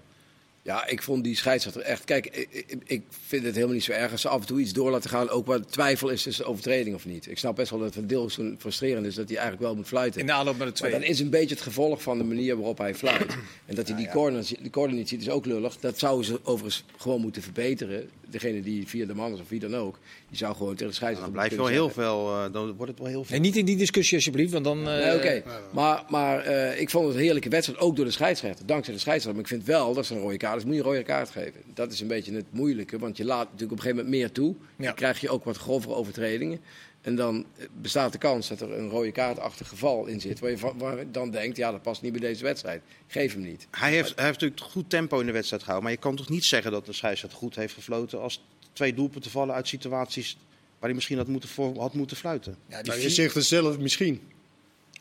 [0.63, 2.05] Ja, ik vond die scheidsrechter echt.
[2.05, 4.73] Kijk, ik, ik- vind het helemaal niet zo erg als ze af en toe iets
[4.73, 5.29] door laten gaan.
[5.29, 7.27] Ook waar twijfel is tussen overtreding of niet.
[7.31, 9.77] Ik snap best wel dat het van deels zo frustrerend is dat hij eigenlijk wel
[9.77, 10.21] moet fluiten.
[10.21, 11.01] In de aanloop naar de Maar twee.
[11.01, 13.27] dat is een beetje het gevolg van de manier waarop hij fluit.
[13.67, 15.77] En dat hij die, corner, die corner niet ziet, is ook lullig.
[15.79, 18.11] Dat zouden ze overigens gewoon moeten verbeteren.
[18.31, 20.85] Degene die via de man is of wie dan ook, die zou gewoon tegen de
[20.85, 23.31] Dan scheidsrechter blijft wel heel veel, eh, dan wordt het wel heel veel.
[23.33, 24.89] Nee, niet in die discussie alsjeblieft, want dan...
[24.89, 25.43] eh, Nee, oké.
[25.73, 28.67] Maar, maar eh, ik vond het een heerlijke wedstrijd, ook door de scheidsrechter.
[28.67, 29.43] Dankzij de scheidsrechter.
[29.43, 30.65] Maar ik vind wel dat ze een rode kaart is.
[30.65, 31.61] Moet je een rode kaart geven.
[31.75, 32.99] Dat is een beetje het moeilijke.
[32.99, 34.55] Want je laat natuurlijk op een gegeven moment meer toe.
[34.77, 34.85] Ja.
[34.85, 36.61] Dan krijg je ook wat grovere overtredingen.
[37.01, 40.39] En dan eh, bestaat de kans dat er een rode kaartachtig geval in zit.
[40.41, 42.83] Waar je, van- waar je dan denkt, ja, dat past niet bij deze wedstrijd.
[43.07, 43.67] Geef hem niet.
[43.71, 45.89] Hij heeft, hij heeft natuurlijk goed tempo in de wedstrijd gehouden.
[45.91, 49.31] Maar je kan toch niet zeggen dat de scheidsrechter goed heeft gefloten als twee doelpunten
[49.31, 50.37] vallen uit situaties
[50.79, 52.57] waar hij misschien had moeten, voor, had moeten fluiten.
[52.69, 54.21] Ja, die Nou, je vier- zegt het zelf misschien.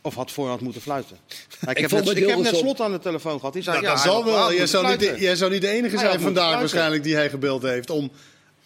[0.01, 1.17] Of had voor had moeten fluiten.
[1.61, 3.53] Ik, Ik heb net, met ik heb net Hilversum- slot aan de telefoon gehad.
[3.53, 4.53] Die zei, Nou, ja, dat zal wel.
[4.53, 7.61] Jij zou, niet de, jij zou niet de enige zijn vandaag waarschijnlijk die hij gebeld
[7.61, 7.89] heeft.
[7.89, 8.11] Om,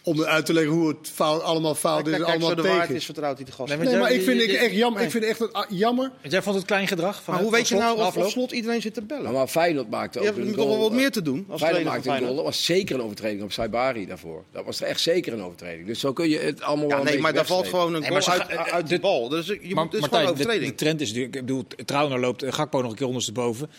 [0.04, 2.14] om uit te leggen hoe het fout, allemaal fout is.
[2.14, 2.96] kijk, allemaal tegen.
[2.96, 3.80] is, vertrouwt hij de gasten.
[3.80, 4.98] Nee, Nee, maar ik vind je- het je- echt jammer.
[4.98, 5.06] nee.
[5.06, 6.12] Ik vind het echt ah, jammer.
[6.22, 8.30] Jij vond het klein gedrag van maar hoe weet je nou of, of afloop?
[8.30, 9.24] slot iedereen zit te bellen?
[9.24, 11.62] Nou, maar Feyenoord maakte je ook hebt een toch wel wat meer te doen als
[11.62, 12.36] Feyenoord maakte een goal.
[12.36, 14.44] Dat was zeker een overtreding op Saibari daarvoor.
[14.52, 15.88] Dat was echt zeker een overtreding.
[15.88, 18.28] Dus zo kun je het allemaal wel Ja, nee, maar daar valt gewoon een goal
[18.28, 19.30] uit, uit de bal.
[19.30, 20.70] Dus je moet, gewoon overtreding.
[20.70, 23.70] de trend is natuurlijk, ik bedoel, Trouwner loopt eh, Gakpo nog een keer ondersteboven.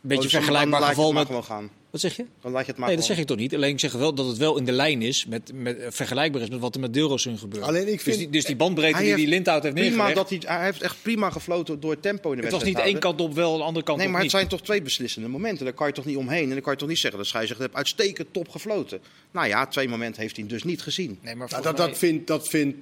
[0.00, 1.28] Beetje Oh, dus vergelijkbaar geval met...
[1.44, 1.70] gaan.
[1.90, 2.24] Wat zeg je?
[2.42, 3.54] Dan laat je het maar Nee, dat zeg ik toch niet.
[3.54, 6.42] Alleen ik zeg wel dat het wel in de lijn is, met, met, eh, vergelijkbaar
[6.42, 7.64] is met wat er met Deelrosun gebeurt.
[7.64, 10.14] Alleen ik dus, vind- die, dus die bandbreedte die die heeft Lindhout heeft Prima neergelegd,
[10.30, 12.86] dat hij, hij heeft echt prima gefloten door het tempo in de het was wedstrijd.
[12.86, 14.40] niet één kant op wel, de andere kant Nee, op maar het niet.
[14.40, 15.64] zijn toch twee beslissende momenten.
[15.64, 16.42] Daar kan je toch niet omheen.
[16.42, 19.00] En dan kan je toch niet zeggen, de scheidsrechter heeft uitstekend top gefloten.
[19.30, 21.18] Nou ja, twee momenten heeft hij dus niet gezien.
[21.22, 22.76] Nee, maar Nou, dat, dat, vindt, dat vindt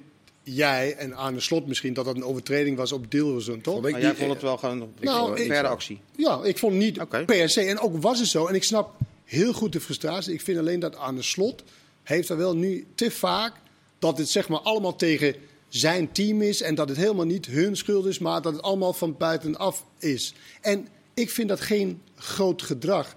[0.55, 3.73] jij en aan de slot misschien dat dat een overtreding was op Dilrosun, toch?
[3.73, 5.99] Vond ik Maar jij vond het wel gewoon een Nou, verre actie.
[6.15, 7.25] Ja, ik vond niet Oké.
[7.25, 7.61] per se.
[7.61, 8.45] En ook was het zo.
[8.47, 10.33] En ik snap heel goed de frustratie.
[10.33, 11.63] Ik vind alleen dat aan de slot
[12.03, 13.53] heeft er wel nu te vaak
[13.99, 15.35] dat het zeg maar allemaal tegen
[15.67, 16.61] zijn team is.
[16.61, 20.33] En dat het helemaal niet hun schuld is, maar dat het allemaal van buitenaf is.
[20.61, 23.15] En ik vind dat geen groot gedrag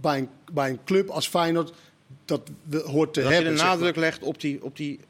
[0.00, 1.72] bij een, bij een club als Feyenoord.
[2.24, 3.52] Dat we, hoort te Dat je hebben.
[3.52, 3.76] de zeg maar.
[3.76, 4.64] nadruk legt op die...
[4.64, 5.00] Op die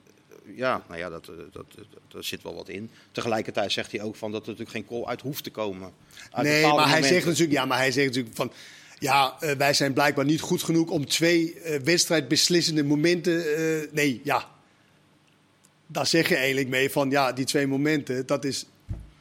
[0.57, 2.91] ja, nou ja, dat, eh, dat, dat, daar zit wel wat in.
[3.13, 5.91] Tegelijkertijd zegt hij ook van dat er natuurlijk geen call uit hoeft te komen.
[6.31, 8.53] Uit Nee, maar hij zegt natuurlijk, ja, maar hij zegt natuurlijk van.
[8.99, 13.57] Ja, eh, wij zijn blijkbaar niet goed genoeg om twee eh, wedstrijdbeslissende momenten.
[13.57, 14.51] eh, nee, ja.
[15.87, 18.67] Daar zeg je eigenlijk mee van ja, die twee momenten, dat is.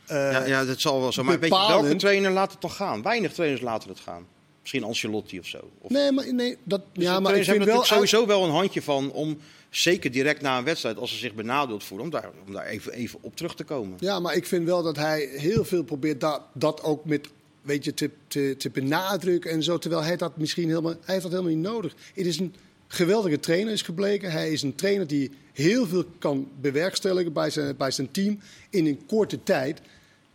[0.05, 1.23] eh, Ja, ja, dat zal wel zo.
[1.23, 3.01] Maar weet je, welke trainer laat het toch gaan?
[3.01, 4.25] Weinig trainers laten het gaan.
[4.61, 5.71] Misschien Ancelotti of zo.
[5.79, 7.83] Of, Nee, maar, nee, dat, Dus ja, maar ik vind hebben wel...
[7.83, 9.39] sowieso wel een handje van om,
[9.71, 12.93] zeker direct na een wedstrijd, als ze zich benadeeld voelen, om daar, om daar even,
[12.93, 13.97] even op terug te komen.
[13.99, 17.27] Ja, maar ik vind wel dat hij heel veel probeert dat, dat ook met,
[17.61, 19.77] weet je, te, te, te benadrukken en zo.
[19.77, 21.95] Terwijl hij dat misschien helemaal, hij heeft dat helemaal niet nodig.
[22.13, 22.55] Het is een
[22.87, 24.31] geweldige trainer, is gebleken.
[24.31, 28.85] Hij is een trainer die heel veel kan bewerkstelligen bij zijn, bij zijn team in
[28.85, 29.81] een korte tijd.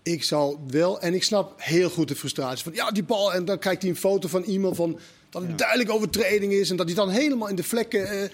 [0.02, 3.34] Ik zal wel, en ik snap heel goed de frustratie van, ja, die bal.
[3.34, 4.98] En dan kijkt hij een foto van iemand van,
[5.30, 6.70] dat het duidelijk overtreding is.
[6.70, 8.08] En dat hij dan helemaal in de vlekken...
[8.08, 8.28] eh,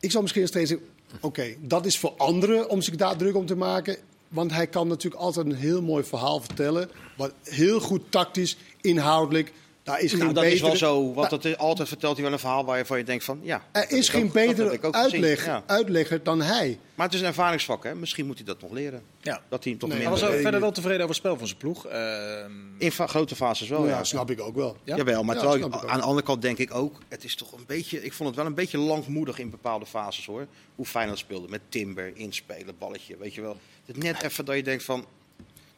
[0.00, 0.88] ik zal misschien steeds zeggen,
[1.20, 3.96] oké, dat is voor anderen om zich daar druk om te maken.
[4.28, 6.90] Want hij kan natuurlijk altijd een heel mooi verhaal vertellen.
[7.16, 9.52] Wat heel goed tactisch, inhoudelijk.
[9.82, 12.14] Daar is Nou, geen dat betere, is wel zo, want Nou, dat is, altijd vertelt
[12.14, 13.62] hij wel een verhaal waarvan je denkt van, ja.
[13.72, 15.62] er is geen ook- betere uitleg, ja.
[15.66, 16.78] uitlegger dan hij.
[16.94, 17.94] Maar het is een ervaringsvak, hè.
[17.94, 19.02] Misschien moet hij dat nog leren.
[19.20, 19.42] Ja.
[19.48, 20.10] Dat hij hem toch Nee, Hij minder...
[20.10, 21.86] was ook Nee, verder wel tevreden over het spel van zijn ploeg.
[21.86, 24.04] Ehm, In grote fases wel, ja, ja.
[24.04, 24.76] snap ik ook wel.
[24.84, 24.96] Ja?
[24.96, 28.04] Jawel, maar terwijl aan de andere kant denk ik ook, het is toch een beetje,
[28.04, 30.46] ik vond het wel een beetje langmoedig in bepaalde fases hoor.
[30.74, 33.56] Hoe Feyenoord speelde met Timber, inspelen, balletje, weet je wel.
[33.86, 35.04] Het net even dat je denkt van,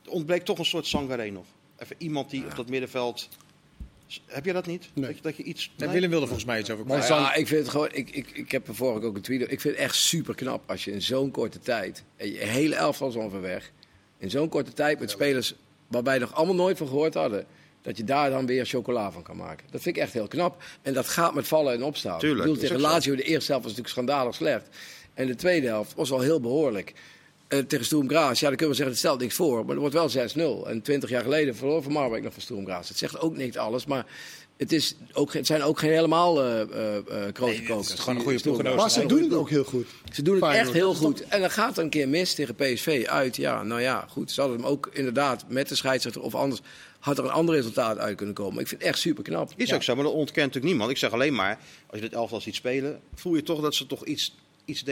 [0.05, 1.45] er ontbreekt toch een soort Sangaré nog.
[1.79, 3.29] Even iemand die op dat middenveld,
[4.27, 4.89] heb je dat niet?
[4.95, 5.07] Nee.
[5.07, 5.73] Dat, je, dat je iets...
[5.77, 5.89] nee?
[5.89, 7.89] Willem wilde volgens mij iets over Maar ja, ik vind het gewoon.
[7.93, 9.41] Ik, ik, ik heb er vorige ook een tweet.
[9.41, 12.03] Ik vind het echt super knap als je in zo'n korte tijd.
[12.17, 13.73] En je hele elftal is ongeveer weg.
[14.19, 15.55] In zo'n korte tijd met spelers
[15.89, 17.47] waarbij nog allemaal nooit van gehoord hadden.
[17.83, 19.67] Dat je daar dan weer chocola van kan maken.
[19.71, 20.63] Dat vind ik echt heel knap.
[20.83, 22.19] En dat gaat met vallen en opstaan.
[22.19, 22.81] Tuurlijk, ik bedoel, tegen.
[22.81, 24.69] Lazio, de eerste helft was natuurlijk schandalig slecht.
[25.15, 26.93] En de tweede helft was al heel behoorlijk.
[27.53, 29.65] Eh, tegen Sturm ja, dan kunnen we zeggen, het stelt niks voor.
[29.65, 30.69] Maar er wordt wel 6-0.
[30.69, 32.89] En 20 jaar geleden verloor Van Marwijk nog van Sturm Graz.
[32.89, 34.07] Het zegt ook niet alles, maar
[34.57, 37.93] het, is ook, geen- het zijn ook geen helemaal eh eh eh grote het kokers.
[37.93, 38.55] is gewoon een goede.
[38.55, 38.77] Graz.
[38.77, 39.87] Maar ze doen het ook heel goed.
[40.13, 40.67] Ze doen het Feyenoord.
[40.67, 41.25] echt heel goed.
[41.29, 43.37] En dan gaat er een keer mis tegen PSV uit.
[43.37, 44.31] Ja, nou ja, goed.
[44.31, 46.61] Ze hadden hem ook inderdaad met de scheidsrechter of anders...
[46.99, 48.61] had er een ander resultaat uit kunnen komen.
[48.61, 49.53] Ik vind het echt super knap.
[49.57, 50.91] Is ook zo, maar dat ontkent natuurlijk niemand.
[50.91, 53.87] Ik zeg alleen maar, als je dit elftal ziet spelen, voel je toch dat ze
[53.87, 54.85] toch iets, iets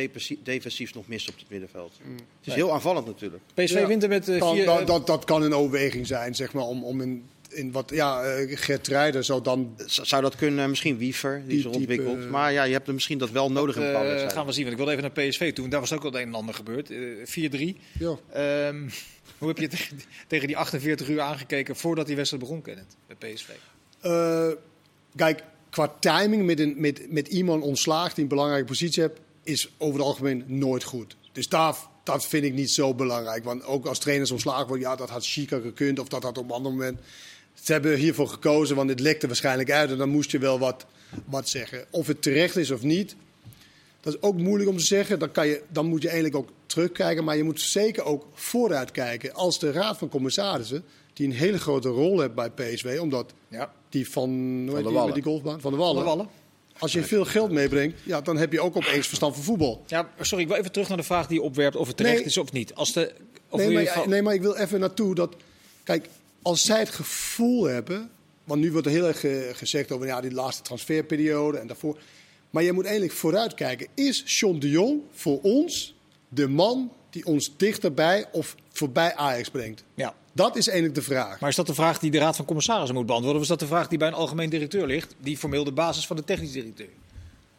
[0.42, 1.92] defensiefs nog missen op het middenveld.
[2.38, 3.42] Het is heel aanvallend natuurlijk.
[3.54, 3.87] PSV Ja.
[3.87, 4.64] wint er met eh, Kan- vier...
[4.64, 7.90] dat, dat, dat kan een overweging zijn, zeg maar, om, om in, in wat...
[7.94, 9.74] Ja, eh, Gert Rijder zou dan...
[9.87, 10.68] Zou dat kunnen?
[10.70, 12.24] Misschien Wiever, die, Die zich type, ontwikkelt.
[12.24, 14.37] eh, Maar ja, je hebt er misschien dat wel nodig in bepaalde Eh, wedstrijden.
[14.38, 15.68] gaan we zien, want ik wilde even naar PSV toe.
[15.68, 16.90] Daar was ook al het een en ander gebeurd.
[16.90, 17.76] Eh, 4-3.
[17.98, 18.16] Ja.
[18.33, 18.88] Ehm,
[19.38, 23.33] hoe heb je tegen, tegen die 48 uur aangekeken voordat die wedstrijd begon, Kenneth, bij
[23.33, 23.48] PSV?
[24.00, 24.48] Eh,
[25.16, 29.70] kijk, qua timing met, een, met, met iemand ontslaagd die een belangrijke positie hebt, is
[29.79, 31.16] over het algemeen nooit goed.
[31.33, 33.44] Dus daar, dat vind ik niet zo belangrijk.
[33.44, 36.44] Want ook als trainers ontslagen worden, ja, dat had Chica gekund of dat had op
[36.44, 36.98] een ander moment.
[37.62, 40.87] Ze hebben hiervoor gekozen, want het lekte waarschijnlijk uit en dan moest je wel wat,
[41.24, 41.85] wat zeggen.
[41.90, 43.16] Of het terecht is of niet,
[44.00, 45.18] dat is ook moeilijk om te zeggen.
[45.18, 49.35] Dan, kan je, dan moet je eigenlijk ook terugkijken, maar je moet zeker ook vooruitkijken.
[49.35, 53.72] Als de Raad van Commissarissen, die een hele grote rol heeft bij PSV, omdat Ja.
[53.88, 55.05] die van, heet der die, Wallen.
[55.05, 55.61] met die golfbaan?
[55.61, 56.29] Van de Van de Wallen.
[56.80, 59.82] Als je veel geld meebrengt, ja, dan heb je ook opeens verstand van voetbal.
[59.86, 62.16] Ja, sorry, ik wil even terug naar de vraag die je opwerpt of het terecht
[62.16, 62.24] Nee.
[62.24, 62.74] is of niet.
[62.74, 63.12] Als de,
[63.48, 65.34] of Nee maar, van- nee, maar ik wil even naartoe dat...
[65.84, 66.08] Kijk,
[66.42, 68.10] als zij het gevoel hebben...
[68.44, 69.24] Want nu wordt er heel erg
[69.58, 71.98] gezegd over ja, die laatste transferperiode en daarvoor.
[72.50, 73.86] Maar je moet eigenlijk vooruitkijken.
[73.94, 75.94] Is John de Jong voor ons
[76.28, 79.84] de man die ons dichterbij of voorbij Ajax brengt?
[79.94, 80.14] ja.
[80.34, 81.40] Dat is eigenlijk de vraag.
[81.40, 83.36] Maar is dat de vraag die de Raad van Commissarissen moet beantwoorden?
[83.40, 85.14] Of is dat de vraag die bij een algemeen directeur ligt?
[85.18, 86.88] Die formeel de basis van de technisch directeur.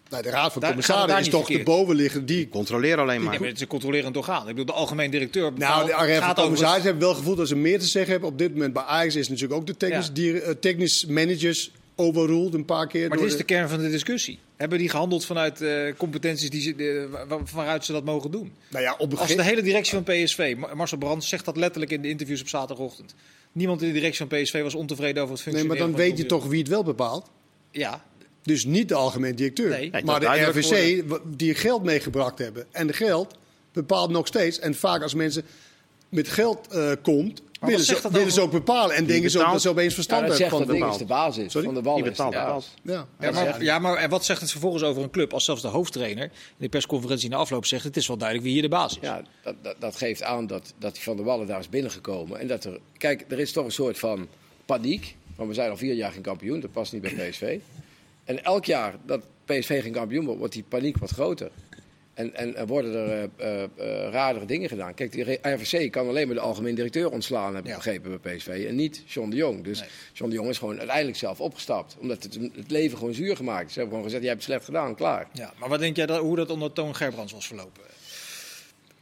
[0.09, 3.29] Nou, de Raad van het Commissarissen is toch de bovenliggende die Controleer alleen maar.
[3.29, 4.41] Nee, maar het is een controlerend orgaan.
[4.41, 6.43] Ik bedoel, de algemeen directeur Nou, de Raad van.
[6.43, 8.29] Commissarissen hebben wel gevoeld dat ze meer te zeggen hebben.
[8.29, 10.39] Op dit moment bij Ajax is natuurlijk ook de technisch, Ja.
[10.39, 13.09] eh, technisch managers overruled een paar keer.
[13.09, 14.39] Maar dit is de kern van de discussie.
[14.61, 17.07] Hebben die gehandeld vanuit eh, competenties die ze,
[17.53, 18.51] waaruit ze dat mogen doen?
[18.69, 21.91] Nou ja, op Als de hele directie van PSV, Mar- Marcel Brands zegt dat letterlijk
[21.91, 23.15] in de interviews op zaterdagochtend.
[23.51, 26.17] Niemand in de directie van PSV was ontevreden over het Nee, functioneren maar dan weet
[26.17, 27.29] je toch wie het wel bepaalt.
[27.71, 28.03] Ja,
[28.43, 29.69] Dus niet de algemeen directeur.
[29.69, 29.89] Nee.
[29.89, 32.65] Nee, maar de RVC w- die geld meegebracht hebben.
[32.71, 33.35] En de geld
[33.73, 34.59] bepaalt nog steeds.
[34.59, 35.43] En vaak als mensen
[36.09, 38.95] met geld eh komt, willen, ze, zegt dat willen over- ze ook bepalen.
[38.95, 40.97] En denken ze ook betaalt- dat ze opeens verstand hebben zegt van dat ding is
[40.97, 41.65] de basis Sorry?
[41.67, 41.95] van de bal.
[41.95, 42.31] Die is betaalt,
[42.83, 42.91] de.
[42.91, 43.07] Ja.
[43.19, 45.67] Ja, maar, ja, maar en wat zegt het vervolgens over een club als zelfs de
[45.67, 48.91] hoofdtrainer in de persconferentie na afloop zegt: het is wel duidelijk wie hier de baas
[48.93, 48.97] is.
[49.01, 52.39] Ja, dat, dat, dat geeft aan dat, dat die Van der Wallen daar is binnengekomen.
[52.39, 54.27] En dat er, kijk, er is toch een soort van
[54.65, 55.15] paniek.
[55.35, 57.57] Want we zijn al vier jaar geen kampioen, dat past niet bij PSV.
[58.23, 61.51] En elk jaar dat PSV geen kampioen wordt, wordt die paniek wat groter.
[62.13, 64.93] En, en er worden er eh, radere dingen gedaan.
[64.93, 67.75] Kijk, die RVC kan alleen maar de algemeen directeur ontslaan, heb ik Ja.
[67.75, 68.65] begrepen bij PSV.
[68.67, 69.63] En niet John de Jong.
[69.63, 69.89] Dus Nee.
[70.13, 71.95] John de Jong is gewoon uiteindelijk zelf opgestapt.
[71.99, 73.73] Omdat het, het leven gewoon zuur gemaakt is.
[73.73, 75.27] Ze hebben gewoon gezegd, jij hebt het slecht gedaan, klaar.
[75.33, 77.83] Ja, maar wat denk jij dat, hoe dat onder Toon Gerbrands was verlopen?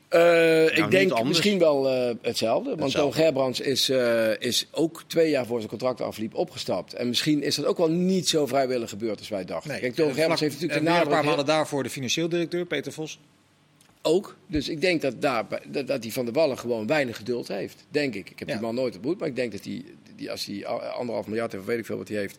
[0.10, 1.28] Eh, ik niet denk anders.
[1.28, 2.70] misschien wel eh, hetzelfde.
[2.70, 3.16] Want Hetzelfde.
[3.16, 6.94] Toon Gerbrands is, eh, is ook twee jaar voor zijn contract afliep opgestapt.
[6.94, 9.70] En misschien is dat ook wel niet zo vrijwillig gebeurd als wij dachten.
[9.80, 12.30] Kijk, Toon Gerbrands vlak- heeft natuurlijk de weer een paar nadruk maanden daarvoor de financieel
[12.30, 13.20] directeur, Peter Vos.
[14.02, 14.36] ook.
[14.48, 17.86] Dus ik denk dat, daar, dat, dat die Van der Wallen gewoon weinig geduld heeft.
[17.92, 18.30] Denk ik.
[18.30, 18.54] Ik heb Ja.
[18.54, 19.20] die man nooit ontmoet.
[19.20, 19.84] Maar ik denk dat hij,
[20.16, 22.38] die, als hij anderhalf miljard heeft, of weet ik veel wat hij heeft...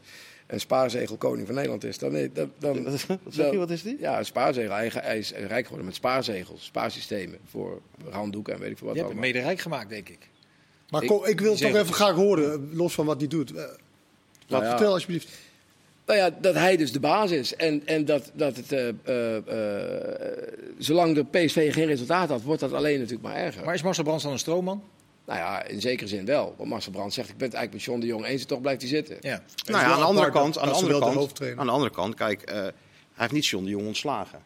[0.50, 2.30] en spaarzegel koning van Nederland is, dan...
[2.32, 2.82] dan, dan
[3.22, 3.96] Wat zeg je, wat is die?
[4.00, 4.74] Ja, een spaarzegel.
[4.74, 7.80] Hij, hij is rijk geworden met spaarzegels, spaarsystemen voor
[8.10, 10.18] handdoeken en weet ik veel wat Je hebt hem mede rijk gemaakt, denk ik.
[10.88, 13.50] Maar Ik- kom, ik wil die toch even graag horen, los van wat hij doet.
[13.50, 14.70] Eh, Laat Nou ja.
[14.70, 15.28] vertel alsjeblieft.
[16.06, 17.56] Nou ja, dat hij dus de baas is.
[17.56, 22.60] En, en dat, dat het, eh, eh, eh, zolang de PSV geen resultaat had, wordt
[22.60, 23.64] dat alleen natuurlijk maar erger.
[23.64, 24.82] Maar is Marcel Brands dan een stroomman?
[25.26, 26.54] Nou ja, in zekere zin wel.
[26.56, 28.60] Want Marcel Brand zegt, ik ben het eigenlijk met John de Jong eens en toch
[28.60, 29.16] blijft hij zitten.
[29.20, 29.42] Ja.
[29.66, 31.90] Nou ja, aan de andere kant, aan de andere de kant, hoofdtrainer- aan de andere
[31.92, 32.72] kant, kijk, eh, hij
[33.14, 34.38] heeft niet John de Jong ontslagen.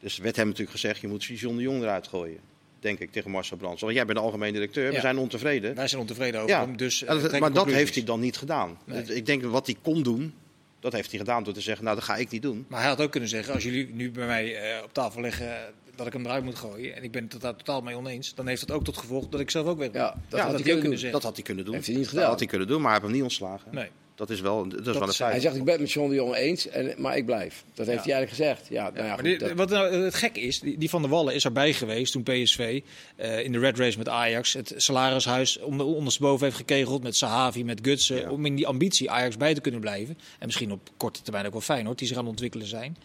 [0.00, 2.38] Dus er werd hem natuurlijk gezegd, je moet John de Jong eruit gooien.
[2.80, 3.80] Denk ik tegen Marcel Brands.
[3.80, 5.74] Want jij bent de algemeen directeur, we zijn ontevreden.
[5.74, 7.04] Wij zijn ontevreden over Ja, hem, dus...
[7.04, 8.78] Eh, dat- maar dat heeft hij dan niet gedaan.
[8.84, 9.02] Nee.
[9.02, 10.34] Dus Ik denk dat wat hij kon doen,
[10.80, 12.64] dat heeft hij gedaan door te zeggen, nou dat ga ik niet doen.
[12.68, 15.74] Maar hij had ook kunnen zeggen, als jullie nu bij mij eh, op tafel leggen
[15.96, 16.96] dat ik hem eruit moet gooien...
[16.96, 19.40] en ik ben het daar totaal mee oneens, dan heeft dat ook tot gevolg dat
[19.40, 20.00] ik zelf ook weg ben.
[20.00, 21.74] Ja, dat ja, had hij dat, kunnen kunnen dat had hij kunnen doen.
[21.74, 22.28] Heeft hij niet Dat gedaan.
[22.30, 23.74] had hij kunnen doen, maar hij heeft hem niet ontslagen.
[23.74, 23.88] Nee.
[24.14, 25.30] Dat is wel, dat is wel een feit.
[25.32, 27.64] Hij zegt, ik ben het met John de Jong eens, en, maar ik blijf.
[27.74, 28.10] Dat heeft Ja.
[28.10, 28.68] hij eigenlijk gezegd.
[28.68, 31.02] Ja, nou ja, maar goed, die- dat- wat nou het gek is, die, die Van
[31.02, 32.80] der Wallen is erbij geweest toen PSV
[33.16, 37.64] eh, in de Red Race met Ajax het salarishuis onder, ondersteboven heeft gekegeld met Sahavi,
[37.64, 38.16] met Gutsen.
[38.16, 38.30] Ja.
[38.30, 40.18] Om in die ambitie Ajax bij te kunnen blijven.
[40.38, 42.96] En misschien op korte termijn ook wel fijn hoor, die zich aan het ontwikkelen zijn.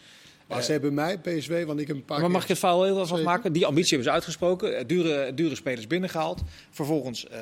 [0.48, 2.84] Maar ze hebben mij, PSV, want ik heb een paar Maar mag ik het verhaal
[2.84, 3.52] heel even afmaken?
[3.52, 4.76] Die ambitie hebben ze uitgesproken.
[4.76, 6.40] eh, Dure, dure spelers binnengehaald.
[6.70, 7.40] Vervolgens eh,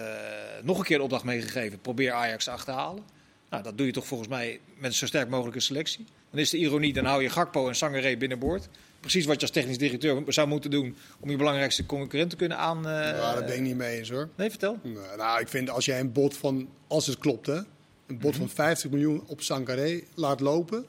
[0.62, 1.78] nog een keer de opdracht meegegeven.
[1.80, 3.02] Probeer Ajax te achterhalen.
[3.50, 6.04] Nou, dat doe je toch volgens mij met een zo sterk mogelijke selectie.
[6.30, 8.68] Dan is de ironie, dan hou je Gakpo en Sangaré binnenboord.
[9.00, 12.58] Precies wat je als technisch directeur zou moeten doen om je belangrijkste concurrent te kunnen
[12.58, 12.76] aan...
[12.86, 14.28] eh, Ja, daar ben ik niet mee eens hoor.
[14.36, 14.78] Nee, vertel.
[14.82, 17.64] Nou, nou, ik vind als jij een bod van, als het klopt hè, een
[18.06, 18.18] Mhm.
[18.18, 20.86] bod van 50 miljoen op Sangaré laat lopen,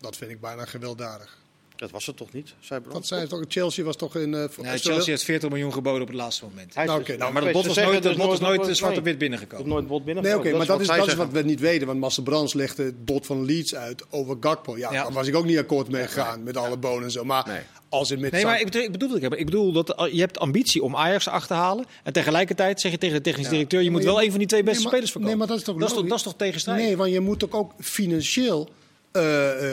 [0.00, 1.38] dat vind ik bijna gewelddadig.
[1.76, 2.80] Dat was het toch niet, zei?
[2.92, 4.34] Dat zei toch, Chelsea was toch in...
[4.34, 4.44] eh,
[4.76, 6.74] Chelsea heeft 40 miljoen geboden op het laatste moment.
[6.74, 8.62] Hij is Nou, dus- oké, Nou, maar dat Ze was nooit, dat bod is nooit
[8.62, 9.68] nee, zwart op wit binnengekomen.
[9.68, 10.22] nooit bot binnen.
[10.24, 11.86] Nee, oké, maar dat is, dat wat we niet weten.
[11.86, 14.78] Want Marcel Brands legde het bod van Leeds uit over Gakpo.
[14.78, 15.02] Ja, Ja.
[15.02, 17.24] daar was ik ook niet akkoord mee gegaan met alle bonen en zo.
[17.24, 17.60] Maar Nee.
[17.88, 19.32] als het met Nee, maar ik bedoel, ik bedoel, het niet.
[19.38, 21.84] ik bedoel dat uh, je hebt ambitie om Ajax te achterhalen.
[22.02, 24.38] En tegelijkertijd zeg je tegen de technisch directeur: je Maar moet je wel een van
[24.38, 25.28] die twee beste spelers verkopen.
[25.28, 26.86] nee, maar dat is toch dat is toch, tegenstrijdig?
[26.86, 28.79] Nee, want je moet ook, ook financieel eh, eh,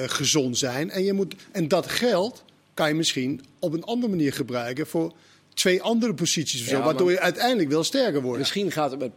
[0.07, 0.89] gezond zijn.
[0.89, 5.13] En, je moet, en dat geld kan je misschien op een andere manier gebruiken voor
[5.53, 6.61] twee andere posities.
[6.61, 8.39] Of zo, Ja, waardoor je uiteindelijk wel sterker wordt.
[8.39, 9.13] Misschien gaat het met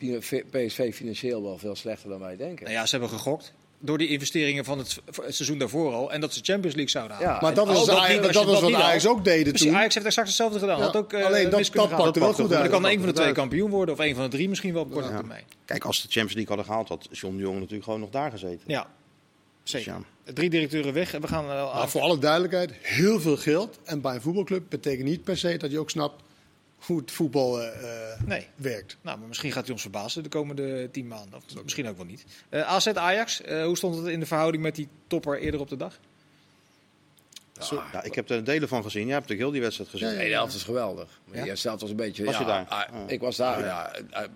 [0.50, 2.64] PSV financieel wel veel slechter dan wij denken.
[2.64, 3.52] Nou ja, ze hebben gegokt.
[3.82, 4.98] Door die investeringen van het,
[5.28, 6.12] seizoen daarvoor al.
[6.12, 7.32] En dat ze Champions League zouden halen.
[7.32, 9.74] Ja, maar dat was, dat niet, was dat wat Ajax ook deden toen.
[9.76, 10.78] Ajax heeft exact hetzelfde gedaan.
[10.78, 12.70] Ja, Had ook, eh, alleen dat- dat wel goed Dan uit.
[12.70, 13.94] kan Dat een van de twee kampioen worden.
[13.94, 15.16] Of een van de drie misschien wel op korte Ja.
[15.16, 15.44] termijn.
[15.64, 18.30] Kijk, als de Champions League hadden gehaald, had John de Jong natuurlijk gewoon nog daar
[18.30, 18.60] gezeten.
[18.66, 18.86] Ja,
[19.70, 19.94] zeker.
[20.34, 21.14] Drie directeuren weg.
[21.14, 21.44] En we gaan...
[21.50, 23.78] eh, Maar voor alle duidelijkheid, heel veel geld.
[23.84, 26.22] En bij een voetbalclub betekent niet per se dat je ook snapt
[26.80, 28.46] hoe het voetbal eh, eh, Nee.
[28.56, 28.96] werkt.
[29.02, 31.34] Nou, maar misschien gaat hij ons verbazen de komende tien maanden.
[31.36, 32.24] Of misschien ook wel niet.
[32.48, 35.68] Eh AZ Ajax, eh, hoe stond het in de verhouding met die topper eerder op
[35.68, 35.98] de dag?
[37.92, 39.06] Ja, ik heb er delen van gezien.
[39.06, 40.16] Jij hebt natuurlijk heel die wedstrijd gezien.
[40.16, 41.20] Nee, de helft is geweldig.
[41.24, 41.42] Maar Ja?
[41.42, 42.24] De eerste helft was een beetje...
[42.24, 42.66] Was ja, je daar?
[42.68, 43.04] ah, Ja.
[43.06, 43.92] Ik was daar, ja.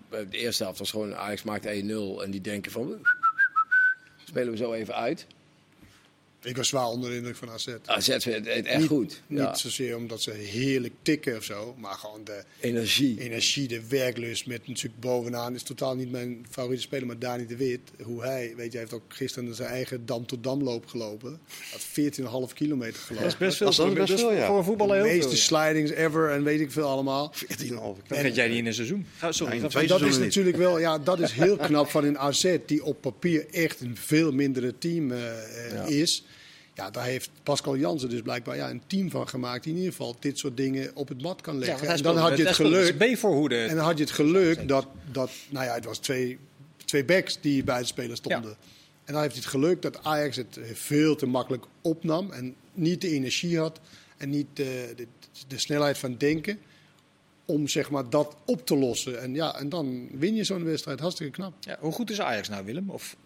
[0.08, 1.16] De eerste helft was gewoon...
[1.16, 1.82] Ajax maakte
[2.18, 2.98] 1-0 en die denken van...
[4.34, 5.26] Spelen we zo even uit.
[6.44, 7.68] Ik was zwaar onder de indruk van AZ.
[7.84, 9.22] AZ deed echt niet, goed.
[9.26, 13.20] Niet zozeer omdat ze heerlijk tikken of zo, maar gewoon de Energie.
[13.20, 17.56] energie, de werklust met natuurlijk bovenaan is totaal niet mijn favoriete speler, maar Dani de
[17.56, 17.80] Wit.
[18.02, 21.40] Hoe hij, weet je, hij heeft ook gisteren zijn eigen dam tot dam loop gelopen.
[21.70, 21.80] Had
[22.50, 23.24] 14,5 kilometer gelopen.
[23.24, 23.66] Dat is best veel.
[23.74, 24.46] Dat is best veel, ja.
[24.46, 25.38] Voor een voetballer de heel meeste veel.
[25.58, 25.64] ja.
[25.64, 27.32] slidings ever en weet ik veel allemaal.
[27.34, 27.46] 14,5
[28.08, 29.06] Dat weet jij niet in een seizoen.
[29.16, 30.06] Ga- Sorry, Nee, ga in twee verder.
[30.06, 33.46] Dat is natuurlijk wel, ja, dat is heel knap van een AZ die op papier
[33.50, 35.18] echt een veel mindere team eh,
[35.72, 35.84] Ja.
[35.84, 36.24] is.
[36.74, 39.92] Ja, daar heeft Pascal Jansen dus blijkbaar ja, een team van gemaakt die in ieder
[39.92, 41.86] geval dit soort dingen op het mat kan leggen.
[41.86, 42.98] hij en dan had je het geluk.
[43.68, 46.38] En dan had je het geluk dat, dat nou ja, het was twee,
[46.84, 48.50] twee backs die bij de spelers stonden.
[48.50, 48.56] Ja.
[49.04, 53.00] En dan heeft hij het geluk dat Ajax het veel te makkelijk opnam en niet
[53.00, 53.80] de energie had
[54.16, 55.06] en niet de, de,
[55.46, 56.58] de snelheid van denken
[57.44, 59.20] om zeg maar, dat op te lossen.
[59.20, 61.54] En, ja, en dan win je zo'n wedstrijd hartstikke knap.
[61.60, 62.90] Ja, hoe goed is Ajax nou, Willem?
[62.90, 63.16] Of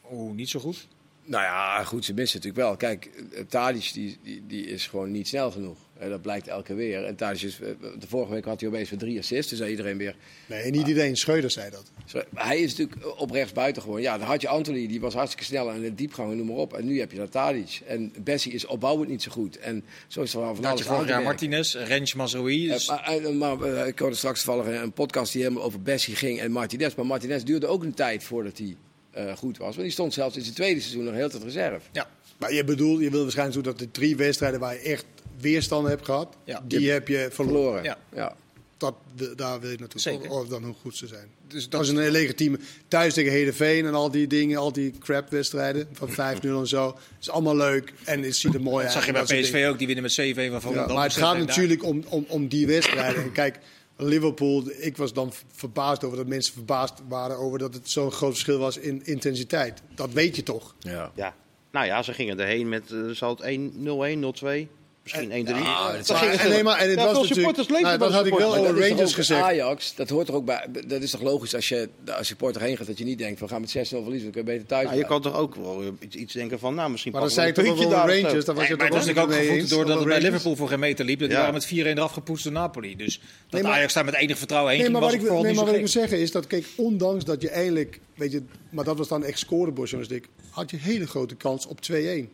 [0.00, 0.86] hoe niet zo goed?
[1.26, 2.76] Nou ja, goed, ze missen natuurlijk wel.
[2.76, 5.78] Kijk, eh, Tadic die, die, die is gewoon niet snel genoeg.
[5.98, 7.04] Eh, dat blijkt elke keer weer.
[7.04, 7.68] En Tadic is, eh,
[7.98, 9.50] de vorige week had hij opeens weer drie assists.
[9.50, 10.16] Dus zei iedereen weer...
[10.46, 11.16] Nee, niet iedereen.
[11.16, 11.90] Schreuder zei dat.
[12.34, 14.00] Hij is natuurlijk op rechts buiten gewoon.
[14.00, 16.56] Ja, dan had je Anthony, die was hartstikke snel en de diepgang, en noem maar
[16.56, 16.72] op.
[16.72, 17.80] En nu heb je dat Tadic.
[17.86, 19.58] En Bessie is opbouwend niet zo goed.
[19.58, 21.22] En zo is er wel van Had alles je vorig jaar.
[21.22, 22.68] Martinez, Rens Mazraoui.
[22.68, 26.50] Dus maar maar, ik hoorde straks toevallig een podcast die helemaal over Bessie ging en
[26.50, 26.94] Martinez.
[26.94, 28.76] Maar Martinez duurde ook een tijd voordat hij
[29.14, 29.68] eh, goed was.
[29.68, 31.80] Want die stond zelfs in zijn tweede seizoen nog heel tijd reserve.
[31.92, 32.08] ja.
[32.38, 35.04] Maar je bedoelt, je wil waarschijnlijk zo dat de drie wedstrijden waar je echt
[35.40, 36.62] weerstand hebt gehad, Ja.
[36.66, 37.32] die heb je verloren.
[37.54, 37.82] Verloren.
[37.84, 37.98] Ja.
[38.14, 38.36] ja.
[38.76, 38.94] Dat,
[39.36, 40.00] daar wil je naartoe.
[40.00, 40.30] Zeker.
[40.30, 41.28] Of dan hoe goed ze zijn.
[41.48, 42.58] Dus Dat is een legitieme.
[42.88, 46.98] Thuis tegen Heerenveen en al die dingen, al die crap-wedstrijden van 5-0 en zo.
[47.20, 48.94] is allemaal leuk en het ziet er mooi uit.
[48.94, 51.38] Dat zag je bij PSV ook, die winnen met 7-1 van Ja, maar het gaat
[51.38, 53.22] natuurlijk om, om, om die wedstrijden.
[53.22, 53.58] En kijk,
[53.96, 58.30] Liverpool, ik was dan verbaasd over dat mensen verbaasd waren over dat het zo'n groot
[58.30, 59.82] verschil was in intensiteit.
[59.94, 60.74] Dat weet je toch?
[60.78, 61.12] ja.
[61.14, 61.34] Ja.
[61.70, 64.68] Nou ja, ze gingen erheen met, eh, zal het 1 0-1, 0-2,
[65.04, 65.48] misschien 1-3.
[65.64, 67.56] Ja, Dat dat ging Maar- nee, maar en het Ja, was natuurlijk.
[67.68, 69.42] nou, dat de had ik wel over Maar dat Rangers gezegd.
[69.42, 70.66] Ajax, dat hoort er ook bij.
[70.86, 73.48] Dat is toch logisch als je als supporter heen gaat dat je niet denkt we
[73.48, 75.82] gaan met 6-0 verliezen, dan kun je beter thuis Ja, je kan toch ook wel
[75.82, 75.88] eh,
[76.20, 77.98] iets, denken van, nou misschien Maar dat pakken zei we ik toch zo.
[78.06, 78.44] Rangers.
[78.44, 81.18] Daar was je maar toch ook gevoed doordat het bij Liverpool voor geen meter liep.
[81.18, 81.36] Die Ja.
[81.38, 82.96] waren met 4-1 eraf gepoetst door Napoli.
[82.96, 85.42] Dus dat maar- Ajax daar met enig vertrouwen heen Nee, ging, maar wat ik, wil-
[85.42, 88.42] nee, maar wat ik wil zeggen is dat, kijk, ondanks dat je eindelijk, weet je,
[88.70, 92.28] maar dat was dan echt scorebordjournalistiek, had je hele grote kans op 2-1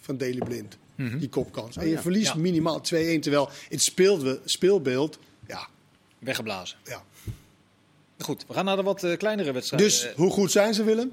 [0.00, 0.76] van Daley Blind.
[0.96, 1.76] Die kopkans.
[1.76, 2.38] En je verliest Ja.
[2.40, 5.68] minimaal 2-1, terwijl in het speelbe- speelbeeld, ja,
[6.18, 6.78] Weggeblazen.
[6.84, 7.02] ja.
[8.18, 9.88] Goed, we gaan naar de wat eh, kleinere wedstrijden.
[9.88, 11.10] Dus hoe goed zijn ze, Willem?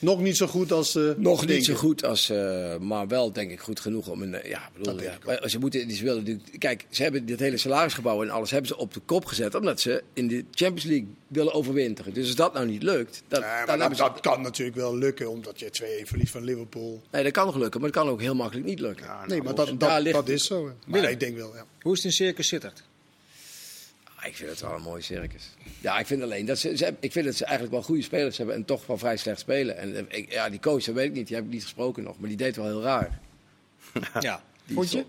[0.00, 0.94] Nog niet zo goed als.
[0.94, 4.34] eh, Nog niet zo goed als, eh, maar wel denk ik goed genoeg om een.
[4.34, 6.58] eh, Ja, bedoel, Dat denk ja, ze moeten, die- ze willen natuurlijk.
[6.58, 9.80] Kijk, ze hebben dit hele salarisgebouw en alles hebben ze op de kop gezet, omdat
[9.80, 12.12] ze in de Champions League willen overwinteren.
[12.14, 14.02] Dus als dat nou niet lukt, dat, Nee, dan dat, hebben ze.
[14.02, 17.02] dat kan natuurlijk wel lukken, omdat je 2-1 verliest van Liverpool.
[17.10, 19.06] Nee, dat kan nog lukken, maar het kan ook heel makkelijk niet lukken.
[19.06, 20.62] Ja, nou, Nee, maar dat, daar dat, ligt dat is zo.
[20.62, 21.10] Maar Willem.
[21.10, 21.64] ik denk wel, ja.
[21.80, 22.82] hoe is het in Circus Sittard?
[24.24, 25.50] Ik vind het wel een mooi circus.
[25.80, 28.02] Ja, ik vind alleen dat ze, ze hebben- ik vind dat ze eigenlijk wel goede
[28.02, 29.76] spelers hebben en toch wel vrij slecht spelen.
[29.76, 32.02] En eh, ik, ja, die coach, dat weet ik niet, die heb ik niet gesproken
[32.02, 33.20] nog, maar die deed wel heel raar.
[34.20, 34.42] Ja.
[34.66, 35.04] Die Vond je?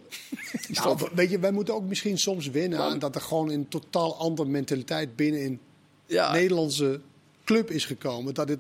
[0.84, 4.18] Nou, weet je, wij moeten ook misschien soms winnen aan dat er gewoon een totaal
[4.18, 5.59] andere mentaliteit binnen een
[6.05, 7.01] Ja, Nederlandse
[7.43, 8.34] club is gekomen.
[8.34, 8.59] Dat het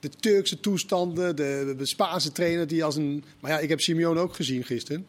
[0.00, 3.24] de Turkse toestanden, de, de Spaanse trainer die als een.
[3.40, 5.06] Maar ja, ik heb Simeone ook gezien gisteren.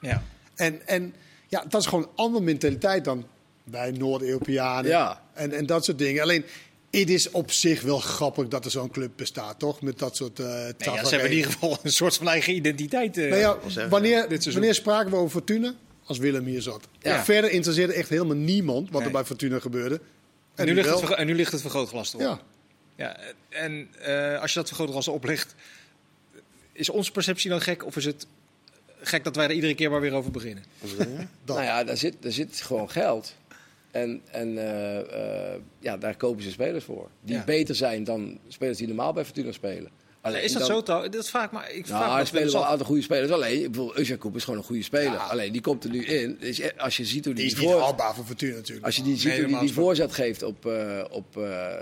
[0.00, 0.22] Ja.
[0.54, 1.14] En, en
[1.48, 3.26] ja, dat is gewoon een andere mentaliteit dan
[3.64, 4.90] bij Noord-Europeanen.
[4.90, 5.22] Ja.
[5.32, 6.22] En, en dat soort dingen.
[6.22, 6.44] Alleen,
[6.90, 9.82] het is op zich wel grappig dat er zo'n club bestaat, toch?
[9.82, 12.54] Met dat soort uh, Nee, ja, ze hebben in ieder geval een soort van eigen
[12.54, 13.16] identiteit.
[13.16, 15.74] Nou ja, zeggen, wanneer, wanneer spraken we over Fortuna?
[16.06, 16.88] Als Willem hier zat.
[17.00, 17.24] Ja.
[17.24, 19.06] Verder interesseerde echt helemaal niemand wat Nee.
[19.06, 20.00] er bij Fortuna gebeurde.
[20.54, 21.00] en, nu ligt wel.
[21.00, 22.26] het, en nu ligt het vergrootglas erop.
[22.26, 22.40] Ja.
[22.96, 23.16] Ja,
[23.48, 25.54] en eh, als je dat vergrootglas oplegt,
[26.72, 28.26] is onze perceptie dan gek of is het
[29.00, 30.64] gek dat wij er iedere keer maar weer over beginnen?
[31.44, 31.56] Dat.
[31.56, 33.34] nou ja, daar zit, daar zit gewoon geld.
[33.94, 37.10] En, en eh, eh, ja, daar kopen ze spelers voor.
[37.20, 37.44] Die Ja.
[37.44, 39.90] beter zijn dan spelers die normaal bij Fortuna spelen.
[40.24, 41.08] Alleen is dat dan- zo trouw?
[41.08, 41.70] Dat vraag ik maar.
[41.72, 43.30] Ik vraag Nou, er wel spelen wel een aantal goede spelers.
[43.30, 45.12] Alleen, ik bedoel, Uzjakoub is gewoon een goede speler.
[45.12, 45.16] Ja.
[45.16, 46.36] Alleen, die komt er nu in.
[46.40, 48.86] Dus je- als je ziet hoe Die die, is niet haalbaar voor Fortuna natuurlijk.
[48.86, 51.80] als je die ziet Nee, hoe die, die voorzet geeft op, eh op eh eh.